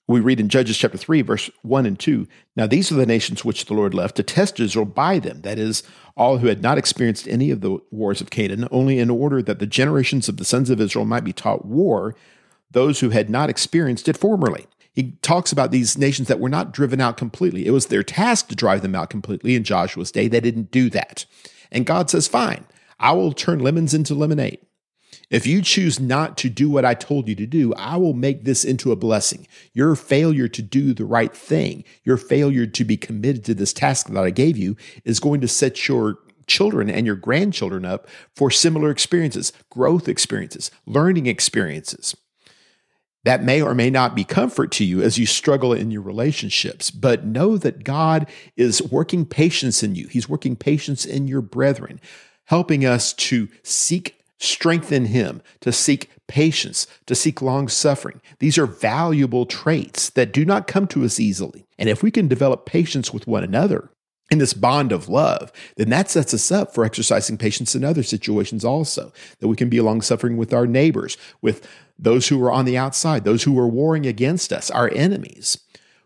we 0.07 0.19
read 0.19 0.39
in 0.39 0.49
Judges 0.49 0.77
chapter 0.77 0.97
3, 0.97 1.21
verse 1.21 1.49
1 1.63 1.85
and 1.85 1.99
2 1.99 2.27
Now 2.55 2.67
these 2.67 2.91
are 2.91 2.95
the 2.95 3.05
nations 3.05 3.43
which 3.43 3.65
the 3.65 3.73
Lord 3.73 3.93
left 3.93 4.15
to 4.17 4.23
test 4.23 4.59
Israel 4.59 4.85
by 4.85 5.19
them, 5.19 5.41
that 5.41 5.57
is, 5.57 5.83
all 6.17 6.37
who 6.37 6.47
had 6.47 6.61
not 6.61 6.77
experienced 6.77 7.27
any 7.27 7.51
of 7.51 7.61
the 7.61 7.77
wars 7.91 8.21
of 8.21 8.29
Canaan, 8.29 8.67
only 8.71 8.99
in 8.99 9.09
order 9.09 9.41
that 9.41 9.59
the 9.59 9.67
generations 9.67 10.29
of 10.29 10.37
the 10.37 10.45
sons 10.45 10.69
of 10.69 10.79
Israel 10.79 11.05
might 11.05 11.23
be 11.23 11.33
taught 11.33 11.65
war, 11.65 12.15
those 12.71 12.99
who 12.99 13.09
had 13.09 13.29
not 13.29 13.49
experienced 13.49 14.07
it 14.07 14.17
formerly. 14.17 14.65
He 14.93 15.17
talks 15.21 15.51
about 15.51 15.71
these 15.71 15.97
nations 15.97 16.29
that 16.29 16.39
were 16.39 16.49
not 16.49 16.71
driven 16.71 17.01
out 17.01 17.17
completely. 17.17 17.65
It 17.65 17.71
was 17.71 17.87
their 17.87 18.03
task 18.03 18.47
to 18.47 18.55
drive 18.55 18.81
them 18.81 18.95
out 18.95 19.09
completely 19.09 19.55
in 19.55 19.65
Joshua's 19.65 20.11
day. 20.11 20.29
They 20.29 20.39
didn't 20.39 20.71
do 20.71 20.89
that. 20.91 21.25
And 21.69 21.85
God 21.85 22.09
says, 22.09 22.29
Fine, 22.29 22.65
I 22.97 23.11
will 23.11 23.33
turn 23.33 23.59
lemons 23.59 23.93
into 23.93 24.15
lemonade. 24.15 24.59
If 25.29 25.47
you 25.47 25.61
choose 25.61 25.99
not 25.99 26.37
to 26.37 26.49
do 26.49 26.69
what 26.69 26.85
I 26.85 26.93
told 26.93 27.27
you 27.27 27.35
to 27.35 27.47
do, 27.47 27.73
I 27.73 27.97
will 27.97 28.13
make 28.13 28.43
this 28.43 28.63
into 28.63 28.91
a 28.91 28.95
blessing. 28.95 29.47
Your 29.73 29.95
failure 29.95 30.47
to 30.47 30.61
do 30.61 30.93
the 30.93 31.05
right 31.05 31.35
thing, 31.35 31.83
your 32.03 32.17
failure 32.17 32.67
to 32.67 32.83
be 32.83 32.97
committed 32.97 33.43
to 33.45 33.53
this 33.53 33.73
task 33.73 34.07
that 34.07 34.23
I 34.23 34.29
gave 34.29 34.57
you, 34.57 34.75
is 35.03 35.19
going 35.19 35.41
to 35.41 35.47
set 35.47 35.87
your 35.87 36.19
children 36.47 36.89
and 36.89 37.07
your 37.07 37.15
grandchildren 37.15 37.85
up 37.85 38.07
for 38.35 38.51
similar 38.51 38.91
experiences, 38.91 39.51
growth 39.71 40.07
experiences, 40.07 40.69
learning 40.85 41.25
experiences. 41.25 42.15
That 43.23 43.43
may 43.43 43.59
or 43.59 43.73
may 43.73 43.89
not 43.89 44.13
be 44.13 44.23
comfort 44.23 44.71
to 44.73 44.85
you 44.85 45.01
as 45.01 45.17
you 45.17 45.25
struggle 45.25 45.73
in 45.73 45.89
your 45.89 46.03
relationships, 46.03 46.91
but 46.91 47.25
know 47.25 47.57
that 47.57 47.83
God 47.83 48.29
is 48.55 48.83
working 48.83 49.25
patience 49.25 49.81
in 49.81 49.95
you. 49.95 50.07
He's 50.07 50.29
working 50.29 50.55
patience 50.55 51.03
in 51.05 51.27
your 51.27 51.41
brethren, 51.41 51.99
helping 52.45 52.85
us 52.85 53.13
to 53.13 53.49
seek 53.63 54.19
strengthen 54.45 55.05
him, 55.05 55.41
to 55.61 55.71
seek 55.71 56.09
patience, 56.27 56.87
to 57.05 57.15
seek 57.15 57.41
long 57.41 57.67
suffering. 57.67 58.21
These 58.39 58.57
are 58.57 58.65
valuable 58.65 59.45
traits 59.45 60.09
that 60.11 60.31
do 60.31 60.45
not 60.45 60.67
come 60.67 60.87
to 60.87 61.03
us 61.03 61.19
easily. 61.19 61.65
And 61.77 61.89
if 61.89 62.01
we 62.01 62.11
can 62.11 62.27
develop 62.27 62.65
patience 62.65 63.13
with 63.13 63.27
one 63.27 63.43
another, 63.43 63.89
in 64.31 64.39
this 64.39 64.53
bond 64.53 64.91
of 64.91 65.07
love, 65.07 65.51
then 65.77 65.89
that 65.89 66.09
sets 66.09 66.33
us 66.33 66.51
up 66.51 66.73
for 66.73 66.83
exercising 66.83 67.37
patience 67.37 67.75
in 67.75 67.83
other 67.83 68.03
situations 68.03 68.65
also. 68.65 69.13
That 69.39 69.47
we 69.47 69.55
can 69.55 69.69
be 69.69 69.81
long 69.81 70.01
suffering 70.01 70.35
with 70.35 70.53
our 70.53 70.65
neighbors, 70.65 71.15
with 71.41 71.67
those 71.97 72.27
who 72.27 72.43
are 72.43 72.51
on 72.51 72.65
the 72.65 72.77
outside, 72.77 73.23
those 73.23 73.43
who 73.43 73.57
are 73.59 73.67
warring 73.67 74.05
against 74.05 74.51
us, 74.51 74.71
our 74.71 74.89
enemies. 74.93 75.59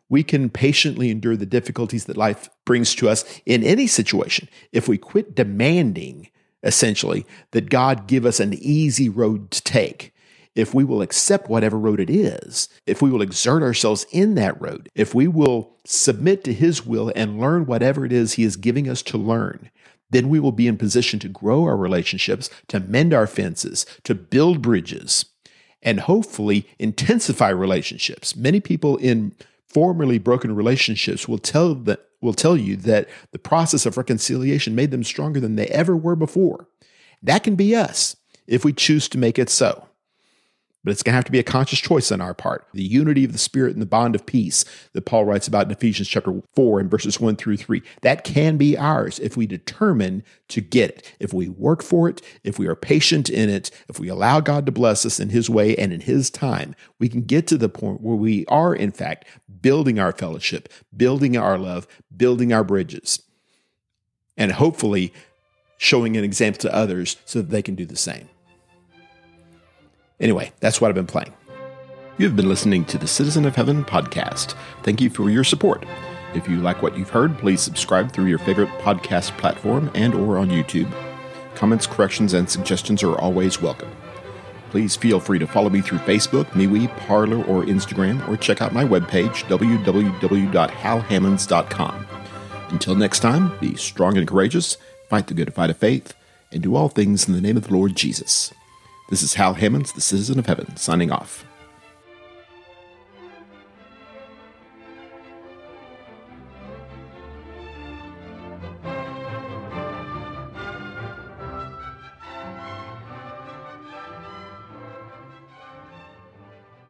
We 0.09 0.23
can 0.23 0.49
patiently 0.49 1.11
endure 1.11 1.37
the 1.37 1.45
difficulties 1.45 2.05
that 2.05 2.17
life 2.17 2.49
brings 2.65 2.93
to 2.95 3.07
us 3.07 3.23
in 3.45 3.63
any 3.63 3.87
situation 3.87 4.49
if 4.71 4.87
we 4.87 4.97
quit 4.97 5.35
demanding 5.35 6.29
essentially, 6.63 7.25
that 7.51 7.69
God 7.69 8.07
give 8.07 8.25
us 8.25 8.39
an 8.39 8.53
easy 8.53 9.09
road 9.09 9.51
to 9.51 9.61
take. 9.63 10.13
If 10.55 10.73
we 10.73 10.83
will 10.83 11.01
accept 11.01 11.49
whatever 11.49 11.77
road 11.77 11.99
it 11.99 12.09
is, 12.09 12.67
if 12.85 13.01
we 13.01 13.11
will 13.11 13.21
exert 13.21 13.63
ourselves 13.63 14.05
in 14.11 14.35
that 14.35 14.59
road, 14.59 14.89
if 14.95 15.15
we 15.15 15.27
will 15.27 15.77
submit 15.85 16.43
to 16.43 16.53
His 16.53 16.85
will 16.85 17.13
and 17.15 17.39
learn 17.39 17.65
whatever 17.65 18.05
it 18.05 18.11
is 18.11 18.33
He 18.33 18.43
is 18.43 18.57
giving 18.57 18.89
us 18.89 19.01
to 19.03 19.17
learn, 19.17 19.69
then 20.09 20.27
we 20.27 20.39
will 20.39 20.51
be 20.51 20.67
in 20.67 20.77
position 20.77 21.19
to 21.19 21.29
grow 21.29 21.63
our 21.63 21.77
relationships, 21.77 22.49
to 22.67 22.79
mend 22.79 23.13
our 23.13 23.27
fences, 23.27 23.85
to 24.03 24.15
build 24.15 24.61
bridges, 24.61 25.25
and 25.81 26.01
hopefully 26.01 26.67
intensify 26.77 27.49
relationships. 27.49 28.35
Many 28.35 28.59
people 28.59 28.97
in 28.97 29.33
formerly 29.67 30.17
broken 30.17 30.55
relationships 30.55 31.27
will 31.27 31.37
tell 31.37 31.75
that 31.75 32.08
will 32.21 32.33
tell 32.33 32.57
you 32.57 32.75
that 32.77 33.07
the 33.31 33.39
process 33.39 33.85
of 33.85 33.97
reconciliation 33.97 34.75
made 34.75 34.91
them 34.91 35.03
stronger 35.03 35.39
than 35.39 35.55
they 35.55 35.67
ever 35.67 35.95
were 35.95 36.15
before. 36.15 36.67
That 37.21 37.43
can 37.43 37.55
be 37.55 37.75
us 37.75 38.15
if 38.47 38.63
we 38.63 38.73
choose 38.73 39.07
to 39.09 39.17
make 39.17 39.37
it 39.37 39.49
so. 39.49 39.88
But 40.83 40.91
it's 40.91 41.03
going 41.03 41.11
to 41.11 41.17
have 41.17 41.25
to 41.25 41.31
be 41.31 41.39
a 41.39 41.43
conscious 41.43 41.79
choice 41.79 42.09
on 42.09 42.21
our 42.21 42.33
part. 42.33 42.65
The 42.73 42.83
unity 42.83 43.25
of 43.25 43.33
the 43.33 43.37
Spirit 43.37 43.73
and 43.73 43.81
the 43.81 43.85
bond 43.85 44.15
of 44.15 44.25
peace 44.25 44.63
that 44.93 45.05
Paul 45.05 45.25
writes 45.25 45.45
about 45.45 45.65
in 45.65 45.71
Ephesians 45.71 46.07
chapter 46.07 46.41
4 46.55 46.79
and 46.79 46.89
verses 46.89 47.19
1 47.19 47.35
through 47.35 47.57
3. 47.57 47.81
That 48.01 48.23
can 48.23 48.55
be 48.55 48.77
ours 48.77 49.19
if 49.19 49.35
we 49.35 49.45
determine 49.45 50.23
to 50.47 50.61
get 50.61 50.91
it, 50.91 51.15
if 51.19 51.33
we 51.33 51.49
work 51.49 51.83
for 51.83 52.07
it, 52.07 52.21
if 52.45 52.57
we 52.57 52.65
are 52.65 52.75
patient 52.75 53.29
in 53.29 53.49
it, 53.49 53.71
if 53.89 53.99
we 53.99 54.07
allow 54.07 54.39
God 54.39 54.65
to 54.67 54.71
bless 54.71 55.05
us 55.05 55.19
in 55.19 55.29
His 55.29 55.49
way 55.49 55.75
and 55.75 55.91
in 55.91 55.99
His 55.99 56.29
time. 56.29 56.75
We 56.97 57.09
can 57.09 57.23
get 57.23 57.45
to 57.47 57.57
the 57.57 57.69
point 57.69 57.99
where 57.99 58.15
we 58.15 58.45
are, 58.45 58.73
in 58.73 58.93
fact, 58.93 59.25
building 59.61 59.99
our 59.99 60.13
fellowship, 60.13 60.71
building 60.95 61.35
our 61.35 61.57
love, 61.57 61.87
building 62.15 62.53
our 62.53 62.63
bridges, 62.63 63.21
and 64.37 64.53
hopefully 64.53 65.13
showing 65.77 66.15
an 66.15 66.23
example 66.23 66.61
to 66.61 66.73
others 66.73 67.17
so 67.25 67.41
that 67.41 67.49
they 67.49 67.61
can 67.61 67.75
do 67.75 67.85
the 67.85 67.97
same. 67.97 68.29
Anyway, 70.19 70.51
that's 70.59 70.81
what 70.81 70.89
I've 70.89 70.95
been 70.95 71.07
playing. 71.07 71.33
You've 72.17 72.35
been 72.35 72.49
listening 72.49 72.83
to 72.85 72.97
the 72.97 73.07
Citizen 73.07 73.45
of 73.45 73.55
Heaven 73.55 73.85
podcast. 73.85 74.55
Thank 74.83 74.99
you 74.99 75.09
for 75.09 75.29
your 75.29 75.45
support. 75.45 75.85
If 76.33 76.49
you 76.49 76.57
like 76.57 76.81
what 76.81 76.97
you've 76.97 77.09
heard, 77.09 77.37
please 77.37 77.61
subscribe 77.61 78.11
through 78.11 78.25
your 78.25 78.39
favorite 78.39 78.67
podcast 78.79 79.37
platform 79.37 79.89
and 79.95 80.13
or 80.13 80.37
on 80.37 80.49
YouTube. 80.49 80.93
Comments, 81.55 81.87
corrections, 81.87 82.33
and 82.33 82.49
suggestions 82.49 83.03
are 83.03 83.17
always 83.17 83.61
welcome. 83.61 83.89
Please 84.69 84.95
feel 84.95 85.19
free 85.19 85.39
to 85.39 85.47
follow 85.47 85.69
me 85.69 85.81
through 85.81 85.97
Facebook, 85.99 86.45
MeWe, 86.47 86.95
Parler, 86.97 87.43
or 87.45 87.63
Instagram, 87.63 88.27
or 88.27 88.35
check 88.37 88.61
out 88.61 88.73
my 88.73 88.83
webpage, 88.83 89.45
www.halhammonds.com. 89.45 92.05
Until 92.69 92.95
next 92.95 93.21
time, 93.21 93.57
be 93.59 93.75
strong 93.75 94.17
and 94.17 94.27
courageous, 94.27 94.77
fight 95.09 95.27
the 95.27 95.33
good 95.33 95.53
fight 95.53 95.71
of 95.71 95.77
faith, 95.77 96.13
and 96.51 96.61
do 96.61 96.75
all 96.75 96.89
things 96.89 97.27
in 97.27 97.33
the 97.33 97.41
name 97.41 97.57
of 97.57 97.67
the 97.67 97.73
Lord 97.73 97.95
Jesus. 97.95 98.53
This 99.09 99.23
is 99.23 99.33
Hal 99.33 99.55
Hammonds, 99.55 99.91
the 99.93 100.01
Citizen 100.01 100.37
of 100.37 100.45
Heaven, 100.45 100.77
signing 100.77 101.11
off. 101.11 101.43